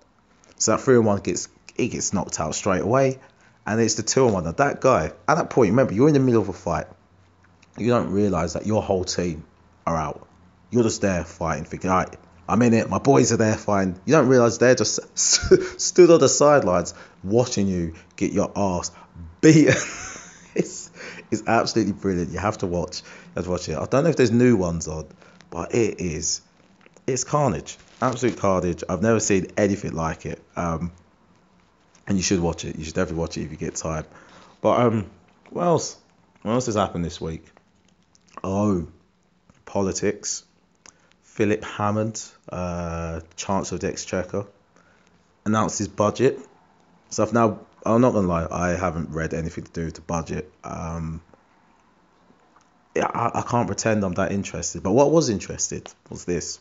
So 0.57 0.71
that 0.71 0.81
three 0.81 0.97
on 0.97 1.03
one 1.03 1.19
gets 1.19 1.49
he 1.75 1.89
gets 1.89 2.13
knocked 2.13 2.39
out 2.39 2.55
straight 2.55 2.81
away. 2.81 3.19
And 3.65 3.79
it's 3.81 3.95
the 3.95 4.03
two 4.03 4.25
on 4.27 4.33
one. 4.33 4.43
Now 4.45 4.51
that 4.53 4.81
guy, 4.81 5.11
at 5.27 5.35
that 5.35 5.49
point, 5.49 5.71
remember, 5.71 5.93
you're 5.93 6.07
in 6.07 6.13
the 6.13 6.19
middle 6.19 6.41
of 6.41 6.49
a 6.49 6.53
fight. 6.53 6.87
You 7.77 7.87
don't 7.87 8.11
realise 8.11 8.53
that 8.53 8.65
your 8.65 8.81
whole 8.81 9.03
team 9.03 9.43
are 9.85 9.95
out. 9.95 10.27
You're 10.69 10.83
just 10.83 11.01
there 11.01 11.23
fighting, 11.23 11.65
thinking, 11.65 11.89
all 11.89 11.97
right, 11.97 12.15
I'm 12.47 12.61
in 12.61 12.73
it. 12.73 12.89
My 12.89 12.99
boys 12.99 13.31
are 13.31 13.37
there 13.37 13.55
fighting. 13.55 13.99
You 14.05 14.13
don't 14.13 14.27
realise 14.27 14.57
they're 14.57 14.75
just 14.75 14.99
stood 15.79 16.11
on 16.11 16.19
the 16.19 16.29
sidelines 16.29 16.93
watching 17.23 17.67
you 17.67 17.93
get 18.15 18.31
your 18.31 18.51
ass 18.55 18.91
beaten. 19.41 19.75
it's 20.55 20.91
it's 21.31 21.43
absolutely 21.47 21.93
brilliant. 21.93 22.31
You 22.31 22.39
have 22.39 22.59
to 22.59 22.67
watch. 22.67 23.01
You 23.01 23.31
have 23.37 23.45
to 23.45 23.49
watch 23.49 23.69
it. 23.69 23.77
I 23.77 23.85
don't 23.85 24.03
know 24.03 24.09
if 24.09 24.15
there's 24.15 24.31
new 24.31 24.55
ones 24.55 24.87
on, 24.87 25.07
but 25.53 25.75
it 25.75 26.01
is. 26.01 26.41
It's 27.05 27.24
carnage. 27.24 27.77
Absolute 28.01 28.39
carnage. 28.39 28.83
I've 28.89 29.03
never 29.03 29.19
seen 29.19 29.51
anything 29.55 29.91
like 29.93 30.25
it. 30.25 30.41
Um, 30.55 30.91
and 32.07 32.17
you 32.17 32.24
should 32.24 32.39
watch 32.39 32.65
it. 32.65 32.75
You 32.75 32.83
should 32.83 32.95
definitely 32.95 33.19
watch 33.19 33.38
it 33.38 33.43
if 33.43 33.51
you 33.51 33.57
get 33.57 33.75
time. 33.75 34.05
But 34.62 34.79
um, 34.79 35.12
what 35.51 35.65
else? 35.65 35.95
What 36.41 36.53
else 36.53 36.65
has 36.65 36.74
happened 36.74 37.05
this 37.05 37.22
week? 37.22 37.45
Oh, 38.43 38.88
politics. 39.65 40.43
Philip 41.22 41.63
Hammond, 41.63 42.24
uh, 42.50 43.19
Chancellor 43.36 43.75
of 43.75 43.81
the 43.81 43.89
Exchequer, 43.89 44.48
announced 45.45 45.77
his 45.77 45.88
budget. 45.88 46.39
So 47.12 47.22
I've 47.22 47.33
now, 47.33 47.60
I'm 47.86 48.01
not 48.01 48.13
gonna 48.13 48.27
lie, 48.27 48.48
I 48.50 48.69
haven't 48.69 49.12
read 49.12 49.36
anything 49.36 49.65
to 49.65 49.72
do 49.72 49.86
with 49.86 49.93
the 49.93 50.01
budget. 50.01 50.51
Um, 50.63 51.22
I, 52.95 53.31
I 53.33 53.43
can't 53.47 53.67
pretend 53.67 54.03
I'm 54.03 54.13
that 54.13 54.31
interested. 54.31 54.83
But 54.83 54.91
what 54.91 55.12
was 55.12 55.29
interested 55.29 55.91
was 56.09 56.25
this. 56.25 56.59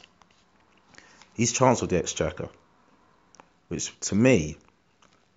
He's 1.34 1.52
Chancellor 1.52 1.86
of 1.86 1.90
the 1.90 1.98
Exchequer, 1.98 2.48
which 3.68 3.98
to 4.00 4.14
me 4.14 4.56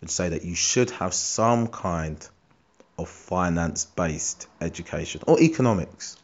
would 0.01 0.09
say 0.09 0.29
that 0.29 0.43
you 0.43 0.55
should 0.55 0.91
have 0.91 1.13
some 1.13 1.67
kind 1.67 2.27
of 2.97 3.09
finance 3.09 3.85
based 3.85 4.47
education 4.61 5.21
or 5.27 5.39
economics, 5.39 6.17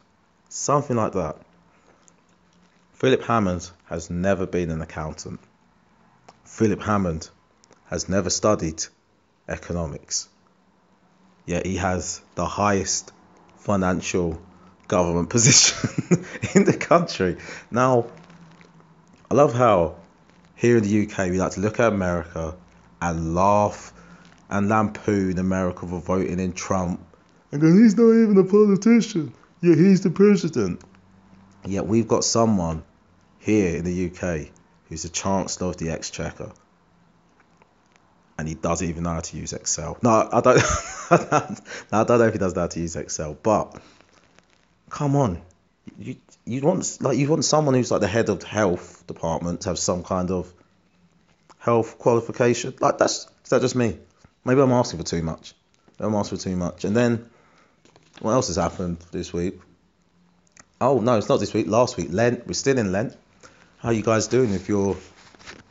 something 0.48 0.96
like 0.96 1.12
that. 1.12 1.36
Philip 2.94 3.22
Hammond 3.24 3.68
has 3.86 4.10
never 4.10 4.46
been 4.46 4.70
an 4.70 4.80
accountant. 4.80 5.40
Philip 6.44 6.82
Hammond 6.82 7.28
has 7.86 8.08
never 8.08 8.30
studied 8.30 8.84
economics. 9.48 10.28
Yet 11.44 11.66
he 11.66 11.76
has 11.76 12.20
the 12.36 12.46
highest 12.46 13.12
financial 13.56 14.40
government 14.92 15.30
position 15.36 15.88
in 16.54 16.64
the 16.64 16.76
country. 16.76 17.38
Now, 17.70 18.06
I 19.30 19.34
love 19.34 19.54
how 19.54 19.96
here 20.54 20.76
in 20.76 20.82
the 20.82 21.06
UK 21.06 21.30
we 21.30 21.38
like 21.38 21.52
to 21.52 21.60
look 21.60 21.80
at 21.80 21.90
America 21.90 22.54
and 23.00 23.34
laugh 23.34 23.94
and 24.50 24.68
lampoon 24.68 25.38
America 25.38 25.86
for 25.86 25.98
voting 25.98 26.38
in 26.38 26.52
Trump 26.52 27.00
and 27.50 27.62
go, 27.62 27.72
he's 27.72 27.96
not 27.96 28.12
even 28.12 28.36
a 28.36 28.44
politician. 28.44 29.32
Yeah, 29.62 29.76
he's 29.76 30.02
the 30.02 30.10
president. 30.10 30.82
Yet 31.64 31.86
we've 31.86 32.08
got 32.08 32.22
someone 32.22 32.82
here 33.38 33.76
in 33.76 33.84
the 33.84 34.10
UK 34.10 34.50
who's 34.88 35.04
the 35.04 35.08
Chancellor 35.08 35.68
of 35.68 35.78
the 35.78 35.88
Exchequer. 35.88 36.52
And 38.36 38.46
he 38.46 38.54
doesn't 38.54 38.86
even 38.86 39.04
know 39.04 39.14
how 39.14 39.20
to 39.20 39.36
use 39.38 39.54
Excel. 39.54 39.96
No, 40.02 40.28
I 40.30 40.40
don't. 40.40 40.58
I 41.92 42.04
don't 42.04 42.18
know 42.18 42.26
if 42.26 42.32
he 42.32 42.38
does 42.38 42.54
know 42.54 42.62
how 42.62 42.66
to 42.66 42.80
use 42.80 42.96
Excel, 42.96 43.36
but 43.42 43.80
come 44.92 45.16
on, 45.16 45.40
you 45.98 46.16
you 46.44 46.60
want 46.60 46.98
like 47.00 47.18
you 47.18 47.28
want 47.28 47.44
someone 47.44 47.74
who's 47.74 47.90
like 47.90 48.02
the 48.02 48.06
head 48.06 48.28
of 48.28 48.38
the 48.40 48.46
health 48.46 49.04
department 49.08 49.62
to 49.62 49.70
have 49.70 49.78
some 49.78 50.04
kind 50.04 50.30
of 50.30 50.52
health 51.58 51.98
qualification. 51.98 52.74
Like 52.78 52.98
that's 52.98 53.26
is 53.42 53.50
that 53.50 53.62
just 53.62 53.74
me? 53.74 53.98
Maybe 54.44 54.60
I'm 54.60 54.70
asking 54.70 55.00
for 55.00 55.06
too 55.06 55.22
much. 55.22 55.54
I'm 55.98 56.14
asking 56.14 56.38
for 56.38 56.44
too 56.44 56.56
much. 56.56 56.84
And 56.84 56.94
then 56.94 57.28
what 58.20 58.32
else 58.32 58.48
has 58.48 58.56
happened 58.56 58.98
this 59.10 59.32
week? 59.32 59.58
Oh 60.80 61.00
no, 61.00 61.16
it's 61.16 61.28
not 61.28 61.40
this 61.40 61.54
week. 61.54 61.66
Last 61.66 61.96
week, 61.96 62.08
Lent. 62.10 62.46
We're 62.46 62.52
still 62.52 62.78
in 62.78 62.92
Lent. 62.92 63.16
How 63.78 63.90
you 63.90 64.02
guys 64.02 64.26
doing 64.26 64.52
if 64.52 64.68
you're 64.68 64.96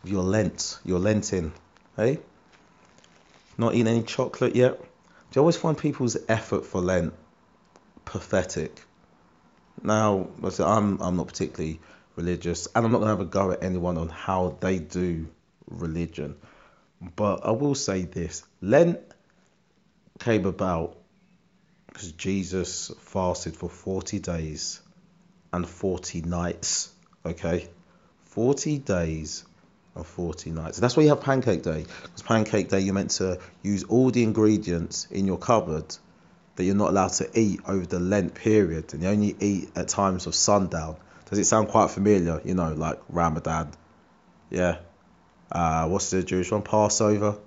if 0.04 0.12
you're 0.12 0.24
Lent? 0.24 0.80
You're 0.84 1.00
Lenting, 1.00 1.54
hey? 1.96 2.20
Not 3.58 3.76
eating 3.76 3.88
any 3.88 4.04
chocolate 4.04 4.56
yet? 4.56 4.80
Do 4.80 4.86
you 5.36 5.42
always 5.42 5.58
find 5.58 5.78
people's 5.78 6.18
effort 6.28 6.66
for 6.66 6.82
Lent 6.82 7.14
pathetic? 8.04 8.82
Now, 9.84 10.28
I'm 10.60 11.02
I'm 11.02 11.16
not 11.18 11.28
particularly 11.28 11.80
religious, 12.16 12.68
and 12.76 12.86
I'm 12.86 12.92
not 12.92 13.00
gonna 13.00 13.12
have 13.12 13.22
a 13.22 13.26
go 13.26 13.52
at 13.52 13.64
anyone 13.64 13.98
on 13.98 14.10
how 14.10 14.58
they 14.60 14.80
do 14.80 15.28
religion. 15.68 16.36
But 17.16 17.46
I 17.46 17.52
will 17.52 17.76
say 17.76 18.04
this: 18.04 18.44
Lent 18.62 19.00
came 20.20 20.46
about 20.46 20.98
because 21.88 22.12
Jesus 22.12 22.92
fasted 23.00 23.56
for 23.56 23.70
40 23.70 24.20
days 24.20 24.82
and 25.52 25.68
40 25.68 26.22
nights. 26.22 26.92
Okay, 27.26 27.68
40 28.26 28.78
days 28.80 29.44
and 29.96 30.06
40 30.06 30.52
nights. 30.52 30.80
That's 30.80 30.96
why 30.96 31.04
you 31.04 31.10
have 31.10 31.22
Pancake 31.22 31.64
Day. 31.64 31.86
Because 32.04 32.22
Pancake 32.22 32.70
Day, 32.70 32.80
you're 32.80 32.94
meant 32.94 33.12
to 33.12 33.40
use 33.62 33.84
all 33.84 34.12
the 34.12 34.24
ingredients 34.24 35.08
in 35.12 35.26
your 35.26 35.38
cupboard 35.38 35.96
that 36.62 36.66
you're 36.66 36.76
not 36.76 36.92
allowed 36.92 37.12
to 37.14 37.28
eat 37.34 37.60
over 37.68 37.88
the 37.88 38.00
Lent 38.00 38.36
period, 38.36 38.94
and 38.94 39.02
you 39.02 39.10
only 39.10 39.36
eat 39.40 39.72
at 39.76 39.88
times 39.88 40.28
of 40.28 40.36
sundown. 40.36 40.96
Does 41.28 41.40
it 41.40 41.46
sound 41.46 41.70
quite 41.70 41.90
familiar? 41.90 42.40
You 42.46 42.54
know, 42.54 42.74
like 42.74 43.00
Ramadan. 43.10 43.72
Yeah. 44.52 44.78
Uh, 45.52 45.88
what's 45.88 46.12
the 46.12 46.22
Jewish 46.22 46.52
one? 46.52 46.62
Passover. 46.62 47.38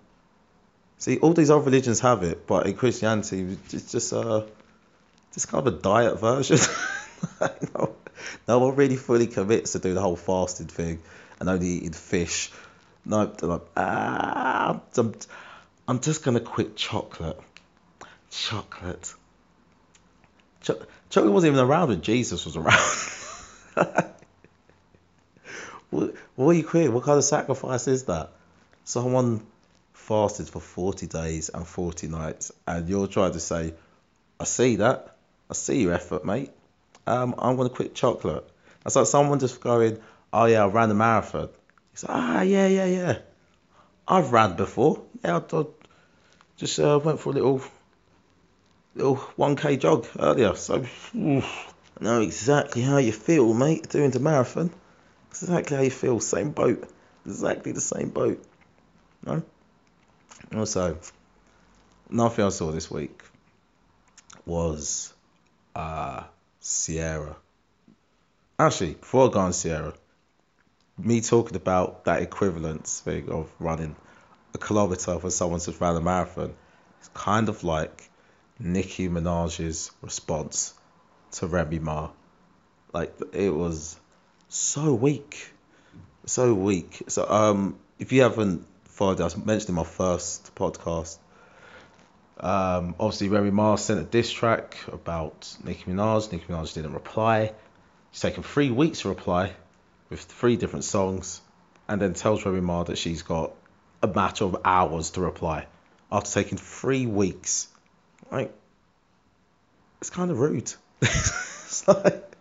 See, 0.99 1.19
all 1.19 1.33
these 1.33 1.49
other 1.49 1.63
religions 1.63 2.01
have 2.01 2.25
it, 2.25 2.45
but 2.49 2.67
in 2.67 2.75
Christianity, 2.75 3.57
it's 3.71 3.93
just 3.93 4.13
uh, 4.13 4.43
just 5.33 5.47
kind 5.47 5.65
of 5.65 5.73
a 5.73 5.77
diet 5.79 6.19
version. 6.19 6.59
no, 7.75 7.95
no 8.49 8.59
one 8.59 8.75
really 8.75 8.97
fully 8.97 9.29
commits 9.29 9.73
to 9.73 9.79
do 9.79 9.95
the 9.95 10.01
whole 10.01 10.17
fasting 10.17 10.67
thing 10.67 11.01
and 11.39 11.49
only 11.49 11.69
eating 11.69 11.93
fish. 11.93 12.51
No, 13.05 13.33
like, 13.43 13.63
ah, 13.77 14.81
I'm, 14.97 15.15
I'm 15.87 16.01
just 16.01 16.25
gonna 16.25 16.41
quit 16.41 16.75
chocolate. 16.75 17.39
Chocolate. 18.37 19.15
Ch- 20.63 20.71
chocolate 21.09 21.33
wasn't 21.33 21.55
even 21.55 21.65
around 21.65 21.89
when 21.89 22.03
Jesus 22.03 22.45
was 22.45 22.57
around. 22.57 22.81
what, 25.91 26.15
what 26.35 26.51
are 26.51 26.55
you 26.55 26.65
quitting? 26.65 26.93
What 26.93 27.05
kind 27.05 27.17
of 27.17 27.25
sacrifice 27.25 27.87
is 27.87 28.05
that? 28.05 28.31
Someone 28.85 29.47
fasted 29.93 30.49
for 30.49 30.61
40 30.61 31.07
days 31.07 31.49
and 31.49 31.67
40 31.67 32.09
nights, 32.09 32.51
and 32.67 32.89
you're 32.89 33.07
trying 33.07 33.33
to 33.33 33.41
say, 33.41 33.73
I 34.41 34.45
see 34.45 34.77
that. 34.77 35.17
I 35.49 35.55
see 35.55 35.83
your 35.83 35.93
effort, 35.93 36.25
mate. 36.25 36.51
Um, 37.07 37.37
I'm 37.39 37.57
going 37.57 37.69
to 37.69 37.75
quit 37.75 37.95
chocolate. 37.95 38.49
That's 38.83 38.97
like 38.97 39.07
someone 39.07 39.39
just 39.39 39.61
going, 39.61 39.99
oh 40.33 40.47
yeah, 40.47 40.65
I 40.65 40.67
ran 40.67 40.91
a 40.91 40.95
marathon. 40.95 41.51
He's 41.93 42.03
like, 42.03 42.17
ah, 42.17 42.43
yeah, 42.43 42.67
yeah, 42.67 42.87
yeah. 42.87 43.19
I've 44.09 44.33
ran 44.33 44.57
before. 44.57 45.03
Yeah, 45.25 45.39
I, 45.39 45.57
I 45.57 45.65
just 46.57 46.79
uh, 46.81 46.99
went 47.03 47.21
for 47.21 47.31
a 47.31 47.33
little 47.35 47.63
little 48.95 49.17
1k 49.17 49.79
jog 49.81 50.07
earlier. 50.19 50.55
So, 50.55 50.85
oof, 51.17 51.75
I 52.01 52.05
know 52.05 52.21
exactly 52.21 52.83
how 52.83 52.99
you 52.99 53.13
feel, 53.13 53.53
mate, 53.53 53.89
doing 53.89 54.11
the 54.11 54.21
marathon. 54.21 54.71
Exactly 55.31 55.77
how 55.77 55.83
you 55.83 55.91
feel. 55.91 56.21
Same 56.21 56.51
boat. 56.51 56.89
Exactly 57.27 57.73
the 57.73 57.81
same 57.81 58.11
boat. 58.11 58.45
No? 59.25 59.43
Also, 60.55 60.99
nothing 62.11 62.45
I 62.45 62.49
saw 62.51 62.71
this 62.71 62.91
week 62.91 63.23
was 64.47 65.13
uh, 65.75 66.25
Ciara. 66.63 67.37
Actually, 68.59 68.95
before 68.95 69.29
I 69.29 69.33
go 69.33 69.41
on 69.41 69.53
Ciara, 69.53 69.95
me 70.99 71.21
talking 71.21 71.57
about 71.57 72.05
that 72.05 72.23
equivalence 72.23 73.01
thing 73.01 73.29
of 73.31 73.51
running 73.59 73.97
a 74.55 74.59
kilometer 74.59 75.19
for 75.19 75.31
someone 75.31 75.59
to 75.61 75.73
run 75.73 75.97
a 75.97 76.01
marathon, 76.01 76.55
it's 77.01 77.09
kind 77.15 77.49
of 77.49 77.65
like 77.65 78.09
Nicki 78.59 79.09
Minaj's 79.09 79.91
response 80.01 80.75
to 81.33 81.47
Remy 81.47 81.81
Ma. 81.81 82.11
Like 82.93 83.15
it 83.33 83.51
was 83.51 83.99
so 84.49 84.95
weak, 84.95 85.53
so 86.27 86.55
weak. 86.55 87.03
So 87.09 87.29
um, 87.29 87.79
if 87.99 88.13
you 88.13 88.23
haven't 88.23 88.67
followed, 88.85 89.21
I 89.21 89.29
mentioned 89.37 89.71
in 89.71 89.75
my 89.75 89.85
first 89.85 90.55
podcast. 90.55 91.19
Um, 92.39 92.95
obviously 92.99 93.29
Remy 93.29 93.51
Ma 93.51 93.77
sent 93.77 94.01
a 94.01 94.05
diss 94.05 94.31
track 94.31 94.77
about 94.93 95.57
Nicki 95.65 95.91
Minaj. 95.91 96.31
Nicki 96.31 96.45
Minaj 96.47 96.75
didn't 96.75 96.95
reply. 96.95 97.53
She's 98.13 98.23
taken 98.23 98.43
three 98.43 98.71
weeks 98.71 99.01
to 99.01 99.09
reply 99.09 99.53
with 100.11 100.21
three 100.21 100.57
different 100.57 100.85
songs, 100.85 101.41
and 101.89 102.01
then 102.01 102.15
tells 102.15 102.45
Remy 102.45 102.61
Ma 102.61 102.85
that 102.85 102.99
she's 102.99 103.23
got 103.23 103.53
a 104.03 104.07
matter 104.07 104.45
of 104.45 104.57
hours 104.65 105.11
to 105.11 105.21
reply 105.21 105.67
after 106.13 106.31
taking 106.31 106.59
three 106.59 107.07
weeks. 107.07 107.69
Like, 108.35 108.53
it's 110.01 110.11
kind 110.11 110.33
of 110.33 110.41
rude. 110.41 110.73
it's 111.03 111.87
like, 111.87 112.33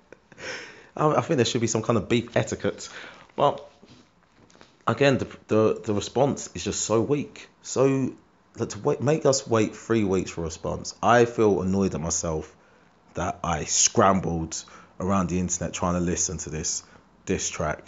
I 0.97 1.21
think 1.21 1.37
there 1.37 1.45
should 1.45 1.61
be 1.61 1.67
some 1.67 1.83
kind 1.83 1.97
of 1.97 2.09
beef 2.09 2.35
etiquette. 2.35 2.89
But 3.35 3.63
again, 4.87 5.19
the, 5.19 5.27
the, 5.47 5.81
the 5.85 5.93
response 5.93 6.49
is 6.55 6.63
just 6.63 6.81
so 6.81 6.99
weak. 6.99 7.47
So 7.61 8.15
to 8.57 8.79
wait, 8.79 9.01
make 9.01 9.27
us 9.27 9.45
wait 9.45 9.75
three 9.75 10.03
weeks 10.03 10.31
for 10.31 10.41
a 10.41 10.45
response, 10.45 10.95
I 11.03 11.25
feel 11.25 11.61
annoyed 11.61 11.93
at 11.93 12.01
myself 12.01 12.55
that 13.13 13.37
I 13.43 13.65
scrambled 13.65 14.63
around 14.99 15.29
the 15.29 15.39
internet 15.39 15.73
trying 15.73 15.93
to 15.93 15.99
listen 15.99 16.39
to 16.39 16.49
this 16.49 16.81
diss 17.27 17.49
track. 17.51 17.85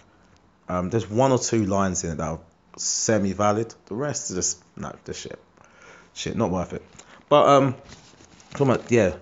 Um, 0.69 0.91
there's 0.91 1.09
one 1.09 1.31
or 1.31 1.39
two 1.39 1.65
lines 1.65 2.03
in 2.03 2.11
it 2.11 2.17
that 2.17 2.27
are 2.27 2.39
semi 2.77 3.33
valid. 3.33 3.73
The 3.87 3.95
rest 3.95 4.29
is 4.29 4.35
just 4.35 4.63
no, 4.77 4.95
this 5.05 5.17
shit, 5.17 5.39
shit, 6.13 6.37
not 6.37 6.51
worth 6.51 6.73
it. 6.73 6.83
But 7.29 7.47
um, 7.47 7.75
yeah, 8.89 9.15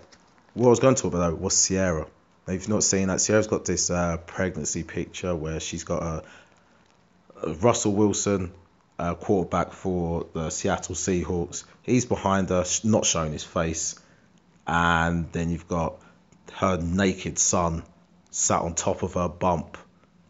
what 0.53 0.67
I 0.67 0.69
was 0.69 0.79
going 0.79 0.95
to 0.95 1.01
talk 1.01 1.13
about 1.13 1.29
though 1.29 1.36
was 1.36 1.67
Ciara. 1.67 2.07
Now, 2.48 2.53
if 2.53 2.62
you've 2.62 2.69
not 2.69 2.83
seen 2.83 3.07
that, 3.07 3.19
Ciara's 3.19 3.48
got 3.48 3.65
this 3.65 3.89
uh, 3.89 4.17
pregnancy 4.17 4.83
picture 4.83 5.33
where 5.36 5.60
she's 5.60 5.83
got 5.86 6.03
a, 6.03 6.24
a 7.41 7.53
Russell 7.53 7.93
Wilson, 7.93 8.51
uh, 9.00 9.15
quarterback 9.15 9.72
for 9.72 10.27
the 10.33 10.50
Seattle 10.50 10.95
Seahawks. 10.95 11.63
He's 11.81 12.05
behind 12.05 12.50
her, 12.50 12.65
not 12.83 13.05
showing 13.05 13.31
his 13.31 13.43
face, 13.43 14.00
and 14.67 15.31
then 15.31 15.50
you've 15.50 15.67
got 15.67 16.00
her 16.53 16.77
naked 16.77 17.39
son 17.39 17.83
sat 18.31 18.62
on 18.62 18.75
top 18.75 19.03
of 19.03 19.13
her 19.13 19.29
bump, 19.29 19.77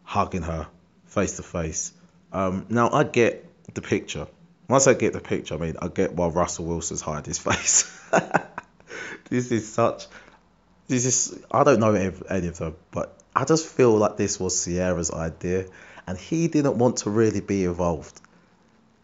hugging 0.04 0.42
her 0.42 0.68
face 1.06 1.36
to 1.36 1.42
face. 1.42 1.92
Um, 2.32 2.66
now 2.68 2.90
I 2.90 3.04
get 3.04 3.44
the 3.74 3.82
picture. 3.82 4.26
Once 4.68 4.86
I 4.86 4.94
get 4.94 5.12
the 5.12 5.20
picture, 5.20 5.54
I 5.54 5.58
mean, 5.58 5.76
I 5.80 5.88
get 5.88 6.14
why 6.14 6.28
Russell 6.28 6.64
Wilson's 6.64 7.00
hiding 7.00 7.24
his 7.24 7.38
face. 7.50 7.90
this 9.28 9.50
is 9.50 9.70
such. 9.70 10.06
This 10.88 11.04
is. 11.04 11.38
I 11.50 11.64
don't 11.64 11.80
know 11.80 11.94
any 11.94 12.48
of 12.48 12.58
them, 12.58 12.76
but 12.90 13.16
I 13.34 13.44
just 13.44 13.66
feel 13.66 13.96
like 13.96 14.16
this 14.16 14.40
was 14.40 14.64
Ciara's 14.64 15.10
idea, 15.10 15.66
and 16.06 16.16
he 16.16 16.48
didn't 16.48 16.78
want 16.78 16.98
to 16.98 17.10
really 17.10 17.40
be 17.40 17.64
involved. 17.64 18.20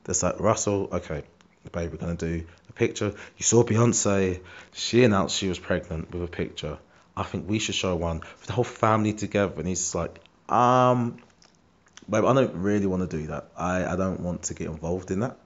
There's 0.04 0.22
like 0.22 0.40
Russell. 0.40 0.88
Okay, 0.92 1.24
babe, 1.72 1.90
we're 1.90 1.98
gonna 1.98 2.14
do 2.14 2.46
a 2.68 2.72
picture. 2.72 3.12
You 3.36 3.42
saw 3.42 3.62
Beyonce. 3.62 4.40
She 4.72 5.04
announced 5.04 5.36
she 5.36 5.48
was 5.48 5.58
pregnant 5.58 6.12
with 6.12 6.22
a 6.22 6.28
picture. 6.28 6.78
I 7.16 7.22
think 7.22 7.48
we 7.48 7.58
should 7.58 7.74
show 7.74 7.96
one 7.96 8.20
for 8.20 8.46
the 8.46 8.52
whole 8.52 8.64
family 8.64 9.12
together. 9.12 9.52
And 9.58 9.68
he's 9.68 9.94
like, 9.94 10.20
um, 10.48 11.18
babe, 12.08 12.24
I 12.24 12.32
don't 12.32 12.54
really 12.54 12.86
want 12.86 13.08
to 13.08 13.16
do 13.18 13.26
that. 13.28 13.50
I, 13.56 13.84
I 13.84 13.96
don't 13.96 14.20
want 14.20 14.44
to 14.44 14.54
get 14.54 14.68
involved 14.68 15.10
in 15.10 15.20
that. 15.20 15.36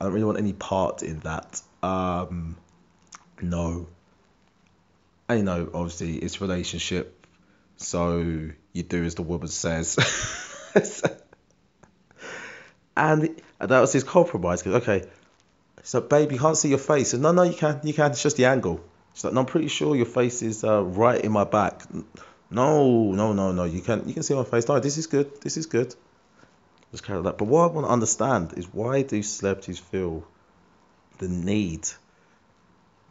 I 0.00 0.04
don't 0.04 0.12
really 0.12 0.24
want 0.24 0.38
any 0.38 0.52
part 0.52 1.02
in 1.02 1.20
that. 1.20 1.60
Um, 1.82 2.56
no. 3.40 3.86
And 5.28 5.38
you 5.40 5.44
know, 5.44 5.70
obviously, 5.74 6.16
it's 6.16 6.40
relationship, 6.40 7.26
so 7.76 8.18
you 8.72 8.82
do 8.82 9.04
as 9.04 9.14
the 9.14 9.22
woman 9.22 9.48
says. 9.48 9.96
and 12.96 13.40
that 13.58 13.80
was 13.80 13.92
his 13.92 14.04
compromise. 14.04 14.62
Cause, 14.62 14.74
okay, 14.76 15.04
so 15.82 16.00
babe, 16.00 16.32
you 16.32 16.38
can't 16.38 16.56
see 16.56 16.68
your 16.68 16.78
face. 16.78 17.12
And 17.12 17.22
no, 17.22 17.32
no, 17.32 17.42
you 17.42 17.54
can, 17.54 17.80
you 17.84 17.92
can. 17.92 18.12
It's 18.12 18.22
just 18.22 18.36
the 18.36 18.46
angle. 18.46 18.80
She's 19.14 19.24
like, 19.24 19.34
no, 19.34 19.40
I'm 19.40 19.46
pretty 19.46 19.68
sure 19.68 19.96
your 19.96 20.06
face 20.06 20.42
is 20.42 20.64
uh, 20.64 20.82
right 20.82 21.20
in 21.20 21.32
my 21.32 21.44
back. 21.44 21.82
No, 22.50 23.12
no, 23.12 23.32
no, 23.32 23.52
no. 23.52 23.64
You 23.64 23.80
can, 23.80 24.06
you 24.06 24.14
can 24.14 24.22
see 24.22 24.34
my 24.34 24.44
face. 24.44 24.68
No, 24.68 24.80
this 24.80 24.96
is 24.96 25.06
good. 25.06 25.40
This 25.42 25.56
is 25.56 25.66
good. 25.66 25.94
Just 26.92 27.04
carry 27.04 27.22
that. 27.22 27.38
But 27.38 27.44
what 27.46 27.70
I 27.70 27.74
want 27.74 27.86
to 27.86 27.92
understand 27.92 28.54
is 28.56 28.72
why 28.72 29.02
do 29.02 29.22
celebrities 29.22 29.78
feel 29.78 30.26
the 31.18 31.28
need 31.28 31.88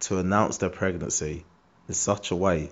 to 0.01 0.17
announce 0.17 0.57
their 0.57 0.69
pregnancy 0.69 1.46
in 1.88 1.93
such 1.93 2.31
a 2.31 2.36
way 2.36 2.69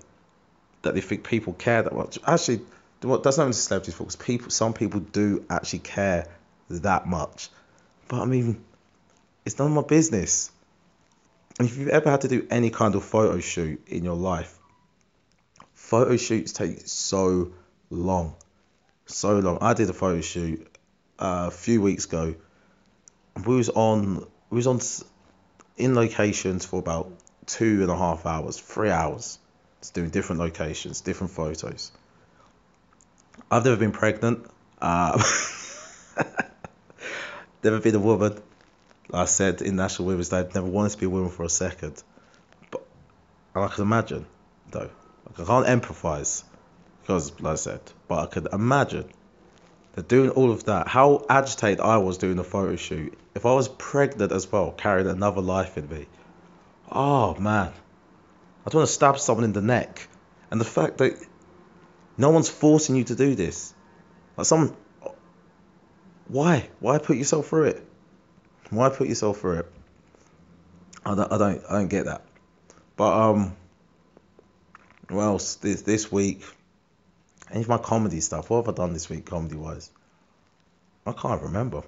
that 0.82 0.94
they 0.94 1.00
think 1.00 1.24
people 1.24 1.52
care 1.52 1.82
that 1.82 1.94
much? 1.94 2.18
Actually, 2.26 2.60
what 3.02 3.22
that's 3.22 3.36
not 3.36 3.44
even 3.44 3.52
celebrities' 3.52 3.94
fault. 3.94 4.08
Because 4.08 4.24
people, 4.24 4.50
some 4.50 4.72
people 4.72 5.00
do 5.00 5.44
actually 5.48 5.80
care 5.80 6.26
that 6.70 7.06
much. 7.06 7.50
But 8.08 8.22
I 8.22 8.24
mean, 8.24 8.64
it's 9.44 9.58
none 9.58 9.68
of 9.68 9.74
my 9.74 9.82
business. 9.82 10.50
And 11.58 11.68
if 11.68 11.76
you've 11.76 11.88
ever 11.88 12.10
had 12.10 12.22
to 12.22 12.28
do 12.28 12.46
any 12.50 12.70
kind 12.70 12.94
of 12.96 13.04
photo 13.04 13.38
shoot 13.38 13.86
in 13.86 14.04
your 14.04 14.16
life, 14.16 14.58
photo 15.72 16.16
shoots 16.16 16.52
take 16.52 16.80
so 16.86 17.52
long, 17.90 18.34
so 19.06 19.38
long. 19.38 19.58
I 19.60 19.72
did 19.74 19.88
a 19.88 19.92
photo 19.92 20.20
shoot 20.20 20.75
a 21.18 21.50
few 21.50 21.80
weeks 21.80 22.04
ago. 22.04 22.34
We 23.46 23.56
was 23.56 23.68
on 23.68 24.26
we 24.50 24.56
was 24.56 24.66
on 24.66 24.80
in 25.76 25.94
locations 25.94 26.64
for 26.64 26.78
about 26.78 27.12
two 27.46 27.82
and 27.82 27.90
a 27.90 27.96
half 27.96 28.26
hours, 28.26 28.58
three 28.58 28.90
hours, 28.90 29.38
just 29.80 29.94
doing 29.94 30.10
different 30.10 30.40
locations, 30.40 31.00
different 31.00 31.32
photos. 31.32 31.92
I've 33.50 33.64
never 33.64 33.76
been 33.76 33.92
pregnant. 33.92 34.46
Uh, 34.80 35.22
never 37.62 37.80
been 37.80 37.94
a 37.94 38.00
woman. 38.00 38.40
Like 39.08 39.22
I 39.22 39.26
said 39.26 39.62
in 39.62 39.76
National 39.76 40.08
Women's 40.08 40.30
Day, 40.30 40.38
I've 40.38 40.54
never 40.54 40.66
wanted 40.66 40.92
to 40.92 40.98
be 40.98 41.06
a 41.06 41.10
woman 41.10 41.30
for 41.30 41.44
a 41.44 41.48
second. 41.48 42.02
But 42.70 42.84
and 43.54 43.64
I 43.64 43.68
can 43.68 43.82
imagine, 43.82 44.26
though. 44.70 44.90
I 45.28 45.44
can't 45.44 45.66
empathise 45.66 46.42
because, 47.02 47.38
like 47.40 47.52
I 47.52 47.56
said, 47.56 47.80
but 48.08 48.18
I 48.18 48.26
could 48.26 48.48
imagine 48.52 49.08
that 49.96 50.08
doing 50.08 50.30
all 50.30 50.52
of 50.52 50.64
that, 50.64 50.86
how 50.86 51.24
agitated 51.28 51.80
I 51.80 51.96
was 51.96 52.18
doing 52.18 52.36
the 52.36 52.44
photo 52.44 52.76
shoot. 52.76 53.18
If 53.34 53.44
I 53.44 53.54
was 53.54 53.66
pregnant 53.66 54.30
as 54.30 54.50
well, 54.50 54.70
carrying 54.70 55.08
another 55.08 55.40
life 55.40 55.76
in 55.76 55.88
me, 55.88 56.06
oh 56.92 57.34
man, 57.36 57.72
I'd 58.66 58.74
want 58.74 58.86
to 58.86 58.92
stab 58.92 59.18
someone 59.18 59.44
in 59.44 59.52
the 59.52 59.62
neck. 59.62 60.06
And 60.50 60.60
the 60.60 60.66
fact 60.66 60.98
that 60.98 61.18
no 62.16 62.30
one's 62.30 62.48
forcing 62.48 62.94
you 62.94 63.04
to 63.04 63.16
do 63.16 63.34
this, 63.34 63.74
like 64.36 64.46
some, 64.46 64.76
why, 66.28 66.68
why 66.78 66.98
put 66.98 67.16
yourself 67.16 67.48
through 67.48 67.64
it? 67.64 67.86
Why 68.70 68.90
put 68.90 69.08
yourself 69.08 69.40
through 69.40 69.60
it? 69.60 69.72
I 71.04 71.14
don't, 71.14 71.32
I 71.32 71.38
don't, 71.38 71.62
I 71.68 71.72
don't 71.72 71.88
get 71.88 72.04
that. 72.04 72.22
But 72.96 73.30
um, 73.30 73.56
well, 75.08 75.38
this 75.38 75.82
this 75.82 76.10
week 76.10 76.42
any 77.50 77.60
of 77.60 77.68
my 77.68 77.78
comedy 77.78 78.20
stuff. 78.20 78.50
What 78.50 78.64
have 78.64 78.74
I 78.74 78.76
done 78.76 78.92
this 78.92 79.08
week, 79.08 79.26
comedy 79.26 79.56
wise? 79.56 79.90
I 81.06 81.12
can't 81.12 81.42
remember. 81.42 81.82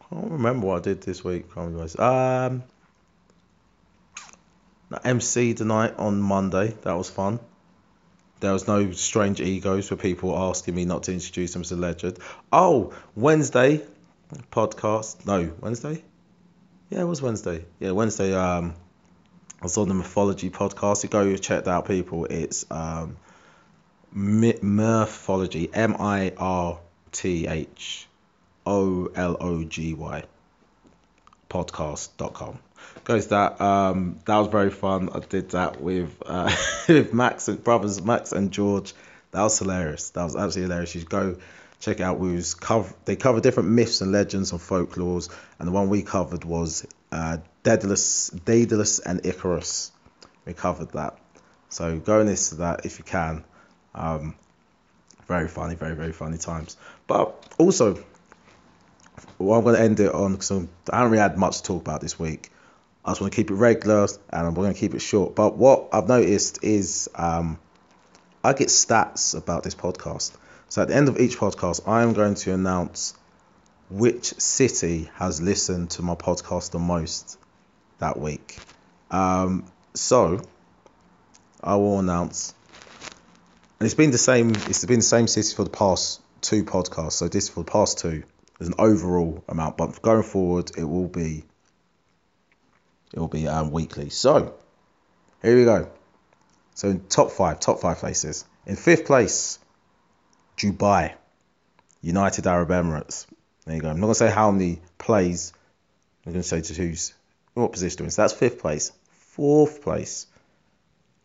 I 0.00 0.14
can't 0.14 0.30
remember 0.32 0.68
what 0.68 0.78
I 0.78 0.82
did 0.82 1.02
this 1.02 1.24
week, 1.24 1.50
comedy 1.50 1.76
wise. 1.76 1.98
Um, 1.98 2.64
MC 5.02 5.54
tonight 5.54 5.94
on 5.98 6.20
Monday. 6.20 6.74
That 6.82 6.94
was 6.94 7.10
fun. 7.10 7.40
There 8.40 8.52
was 8.52 8.68
no 8.68 8.92
strange 8.92 9.40
egos 9.40 9.88
for 9.88 9.96
people 9.96 10.36
asking 10.36 10.74
me 10.74 10.84
not 10.84 11.04
to 11.04 11.12
introduce 11.12 11.52
them 11.54 11.62
as 11.62 11.72
a 11.72 11.76
legend. 11.76 12.18
Oh, 12.52 12.92
Wednesday 13.16 13.82
podcast. 14.52 15.26
No, 15.26 15.52
Wednesday. 15.60 16.02
Yeah, 16.90 17.00
it 17.00 17.04
was 17.04 17.22
Wednesday. 17.22 17.64
Yeah, 17.80 17.92
Wednesday. 17.92 18.34
Um, 18.34 18.74
I 19.60 19.64
was 19.64 19.78
on 19.78 19.88
the 19.88 19.94
Mirthology 19.94 20.50
podcast. 20.50 21.02
You 21.02 21.08
go 21.08 21.36
check 21.36 21.64
that 21.64 21.70
out, 21.70 21.86
people. 21.86 22.26
It's 22.26 22.66
um 22.70 23.16
Mirthology, 24.14 25.70
M 25.74 25.96
I 25.98 26.32
R 26.36 26.78
T 27.12 27.46
H 27.46 28.06
O 28.64 29.06
L 29.14 29.36
O 29.40 29.64
G 29.64 29.94
Y 29.94 30.24
podcast.com. 31.54 32.58
Goes 33.04 33.28
that 33.28 33.60
um 33.60 34.18
that 34.24 34.36
was 34.38 34.48
very 34.48 34.70
fun. 34.70 35.08
I 35.12 35.20
did 35.20 35.50
that 35.50 35.80
with 35.80 36.22
uh 36.26 36.54
with 36.88 37.12
Max 37.14 37.48
and 37.48 37.62
brothers 37.62 38.02
Max 38.02 38.32
and 38.32 38.50
George. 38.50 38.92
That 39.30 39.42
was 39.42 39.58
hilarious. 39.58 40.10
That 40.10 40.24
was 40.24 40.36
absolutely 40.36 40.70
hilarious. 40.72 40.94
You 40.94 41.00
should 41.02 41.10
go 41.10 41.36
check 41.80 42.00
out 42.00 42.18
Woo's 42.18 42.54
cover 42.54 42.92
they 43.04 43.16
cover 43.16 43.40
different 43.40 43.68
myths 43.70 44.00
and 44.00 44.10
legends 44.12 44.52
and 44.52 44.60
folklores 44.60 45.28
and 45.58 45.68
the 45.68 45.72
one 45.72 45.88
we 45.88 46.02
covered 46.02 46.44
was 46.44 46.86
uh 47.12 47.38
Daedalus 47.62 48.30
Daedalus 48.30 48.98
and 49.00 49.24
Icarus. 49.24 49.92
We 50.44 50.54
covered 50.54 50.92
that. 50.92 51.18
So 51.68 51.98
go 51.98 52.20
and 52.20 52.28
listen 52.28 52.58
to 52.58 52.62
that 52.62 52.86
if 52.86 52.98
you 52.98 53.04
can. 53.04 53.44
Um, 53.94 54.34
very 55.26 55.48
funny, 55.48 55.74
very 55.74 55.94
very 55.94 56.12
funny 56.12 56.38
times. 56.38 56.76
But 57.06 57.54
also, 57.58 58.02
well, 59.38 59.58
I'm 59.58 59.64
going 59.64 59.76
to 59.76 59.82
end 59.82 60.00
it 60.00 60.12
on 60.12 60.32
because 60.32 60.50
I 60.50 60.96
haven't 60.96 61.12
really 61.12 61.22
had 61.22 61.38
much 61.38 61.58
to 61.58 61.62
talk 61.62 61.80
about 61.80 62.00
this 62.00 62.18
week. 62.18 62.50
I 63.04 63.10
just 63.10 63.20
want 63.20 63.32
to 63.32 63.36
keep 63.36 63.50
it 63.50 63.54
regular 63.54 64.08
and 64.30 64.46
I'm 64.46 64.54
going 64.54 64.72
to 64.72 64.78
keep 64.78 64.94
it 64.94 65.00
short. 65.00 65.34
But 65.34 65.56
what 65.56 65.88
I've 65.92 66.08
noticed 66.08 66.64
is 66.64 67.08
um, 67.14 67.58
I 68.42 68.54
get 68.54 68.68
stats 68.68 69.36
about 69.36 69.62
this 69.62 69.74
podcast. 69.74 70.32
So 70.68 70.82
at 70.82 70.88
the 70.88 70.96
end 70.96 71.08
of 71.08 71.20
each 71.20 71.38
podcast, 71.38 71.86
I 71.86 72.02
am 72.02 72.14
going 72.14 72.34
to 72.36 72.54
announce 72.54 73.14
which 73.90 74.34
city 74.40 75.10
has 75.16 75.42
listened 75.42 75.90
to 75.90 76.02
my 76.02 76.14
podcast 76.14 76.70
the 76.70 76.78
most 76.78 77.38
that 77.98 78.18
week. 78.18 78.58
Um, 79.10 79.66
so 79.92 80.40
I 81.62 81.76
will 81.76 81.98
announce 81.98 82.54
and 83.78 83.86
it's 83.86 83.94
been 83.94 84.10
the 84.10 84.18
same. 84.18 84.50
It's 84.50 84.84
been 84.84 85.00
the 85.00 85.02
same 85.02 85.26
city 85.26 85.54
for 85.54 85.64
the 85.64 85.70
past 85.70 86.20
two 86.40 86.64
podcasts. 86.64 87.12
So 87.12 87.28
this 87.28 87.48
for 87.48 87.64
the 87.64 87.70
past 87.70 87.98
two 87.98 88.24
is 88.60 88.68
an 88.68 88.74
overall 88.78 89.42
amount, 89.48 89.76
but 89.76 90.00
going 90.02 90.22
forward 90.22 90.70
it 90.76 90.84
will 90.84 91.08
be 91.08 91.44
it 93.12 93.18
will 93.18 93.28
be 93.28 93.46
um, 93.48 93.70
weekly. 93.70 94.10
So 94.10 94.54
here 95.42 95.56
we 95.56 95.64
go. 95.64 95.90
So 96.74 96.88
in 96.88 97.00
top 97.06 97.30
five, 97.30 97.60
top 97.60 97.80
five 97.80 97.98
places. 97.98 98.44
In 98.66 98.76
fifth 98.76 99.06
place, 99.06 99.58
Dubai, 100.56 101.14
United 102.00 102.46
Arab 102.46 102.70
Emirates. 102.70 103.26
There 103.64 103.76
you 103.76 103.82
go. 103.82 103.88
I'm 103.90 104.00
not 104.00 104.06
gonna 104.06 104.14
say 104.14 104.30
how 104.30 104.50
many 104.50 104.80
plays. 104.98 105.52
I'm 106.26 106.32
gonna 106.32 106.42
say 106.42 106.60
to 106.60 106.74
who's 106.74 107.14
what 107.54 107.72
position. 107.72 108.10
So 108.10 108.22
that's 108.22 108.32
fifth 108.32 108.60
place. 108.60 108.92
Fourth 109.10 109.82
place, 109.82 110.26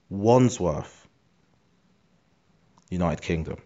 Wandsworth. 0.09 0.98
United 2.89 3.21
Kingdom. 3.21 3.58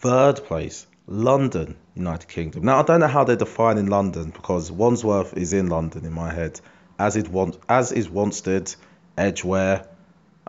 Third 0.00 0.44
place, 0.44 0.86
London, 1.06 1.76
United 1.94 2.28
Kingdom. 2.28 2.64
Now 2.64 2.80
I 2.80 2.82
don't 2.82 3.00
know 3.00 3.08
how 3.08 3.24
they're 3.24 3.36
defining 3.36 3.86
London 3.86 4.30
because 4.30 4.70
Wandsworth 4.70 5.36
is 5.36 5.52
in 5.52 5.68
London 5.68 6.04
in 6.04 6.12
my 6.12 6.32
head, 6.32 6.60
as 6.98 7.16
it 7.16 7.28
want 7.28 7.58
as 7.68 7.92
is 7.92 8.08
Wanstead, 8.08 8.74
Edgware, 9.16 9.86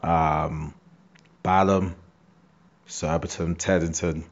um, 0.04 0.74
Balham, 1.44 1.96
Surbiton, 2.86 3.56
Teddington, 3.56 4.26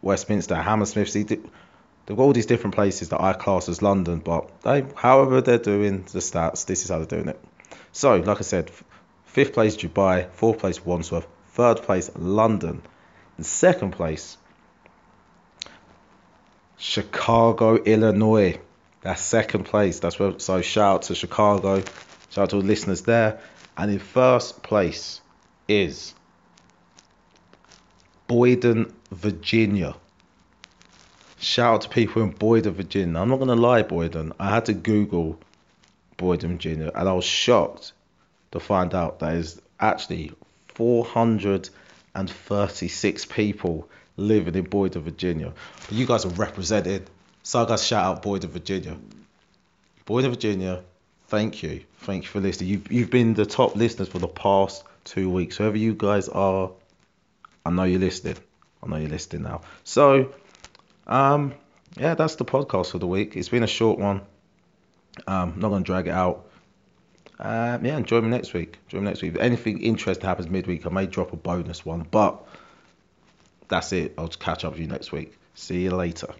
Westminster, 0.00 0.56
Hammersmith. 0.56 1.12
They've 1.12 2.16
got 2.16 2.18
all 2.18 2.32
these 2.32 2.46
different 2.46 2.74
places 2.74 3.10
that 3.10 3.20
I 3.20 3.32
class 3.32 3.68
as 3.68 3.80
London, 3.80 4.18
but 4.18 4.62
they, 4.62 4.84
however 4.96 5.40
they're 5.40 5.58
doing 5.58 6.04
the 6.12 6.18
stats, 6.18 6.66
this 6.66 6.84
is 6.84 6.90
how 6.90 6.98
they're 6.98 7.06
doing 7.06 7.28
it. 7.28 7.40
So, 7.92 8.16
like 8.16 8.38
I 8.38 8.42
said, 8.42 8.70
fifth 9.32 9.54
place 9.54 9.76
Dubai, 9.76 10.30
fourth 10.30 10.58
place 10.58 10.84
Wandsworth, 10.84 11.26
third 11.48 11.82
place 11.82 12.10
London, 12.16 12.82
second 13.40 13.92
place 13.92 14.36
Chicago, 16.82 17.76
Illinois. 17.76 18.58
That's 19.02 19.22
second 19.22 19.64
place. 19.64 20.00
That's 20.00 20.18
where. 20.18 20.38
So 20.38 20.60
shout 20.62 20.94
out 20.94 21.02
to 21.02 21.14
Chicago. 21.14 21.82
Shout 22.30 22.42
out 22.42 22.50
to 22.50 22.56
the 22.56 22.66
listeners 22.66 23.02
there. 23.02 23.40
And 23.76 23.90
in 23.90 24.00
first 24.00 24.62
place 24.64 25.20
is 25.68 26.12
Boydton, 28.28 28.92
Virginia. 29.12 29.94
Shout 31.38 31.74
out 31.74 31.80
to 31.82 31.88
people 31.88 32.22
in 32.22 32.32
Boydton, 32.32 32.72
Virginia. 32.72 33.20
I'm 33.20 33.28
not 33.28 33.38
gonna 33.38 33.54
lie, 33.54 33.82
Boydton. 33.84 34.32
I 34.40 34.50
had 34.50 34.64
to 34.66 34.72
Google 34.72 35.38
Boydton, 36.18 36.50
Virginia, 36.50 36.90
and 36.94 37.08
I 37.08 37.12
was 37.12 37.24
shocked 37.24 37.92
to 38.52 38.60
find 38.60 38.94
out 38.94 39.18
that 39.20 39.34
is 39.34 39.60
actually 39.80 40.32
436 40.68 43.24
people 43.26 43.88
living 44.16 44.54
in 44.54 44.64
Boyd 44.64 44.92
Boydton, 44.92 45.02
Virginia. 45.02 45.52
You 45.90 46.06
guys 46.06 46.24
are 46.24 46.30
represented. 46.30 47.10
So 47.42 47.66
guys, 47.66 47.86
shout 47.86 48.04
out 48.04 48.22
Boyd 48.22 48.42
Boydton, 48.42 48.50
Virginia. 48.50 48.96
Boyd 50.04 50.24
Boydton, 50.24 50.30
Virginia, 50.30 50.82
thank 51.28 51.62
you. 51.62 51.84
Thank 52.00 52.24
you 52.24 52.28
for 52.28 52.40
listening. 52.40 52.70
You've, 52.70 52.92
you've 52.92 53.10
been 53.10 53.34
the 53.34 53.46
top 53.46 53.74
listeners 53.74 54.08
for 54.08 54.18
the 54.18 54.28
past 54.28 54.84
two 55.04 55.30
weeks. 55.30 55.56
Whoever 55.56 55.76
you 55.76 55.94
guys 55.94 56.28
are, 56.28 56.70
I 57.64 57.70
know 57.70 57.84
you're 57.84 58.00
listening. 58.00 58.36
I 58.82 58.88
know 58.88 58.96
you're 58.96 59.08
listening 59.08 59.42
now. 59.42 59.62
So, 59.84 60.32
um, 61.06 61.54
yeah, 61.96 62.14
that's 62.14 62.36
the 62.36 62.44
podcast 62.44 62.90
for 62.90 62.98
the 62.98 63.06
week. 63.06 63.36
It's 63.36 63.48
been 63.48 63.62
a 63.62 63.68
short 63.68 63.98
one. 63.98 64.22
Um, 65.26 65.54
not 65.56 65.68
gonna 65.68 65.84
drag 65.84 66.08
it 66.08 66.12
out. 66.12 66.46
Um, 67.44 67.84
yeah, 67.84 67.96
enjoy 67.96 68.20
me 68.20 68.28
next 68.28 68.54
week. 68.54 68.78
Enjoy 68.86 68.98
me 68.98 69.06
next 69.06 69.20
week. 69.20 69.34
If 69.34 69.40
anything 69.40 69.82
interesting 69.82 70.24
happens 70.24 70.48
midweek, 70.48 70.86
I 70.86 70.90
may 70.90 71.06
drop 71.06 71.32
a 71.32 71.36
bonus 71.36 71.84
one. 71.84 72.06
But 72.08 72.40
that's 73.68 73.92
it. 73.92 74.14
I'll 74.16 74.28
catch 74.28 74.64
up 74.64 74.72
with 74.72 74.80
you 74.80 74.86
next 74.86 75.10
week. 75.10 75.36
See 75.54 75.82
you 75.82 75.90
later. 75.90 76.32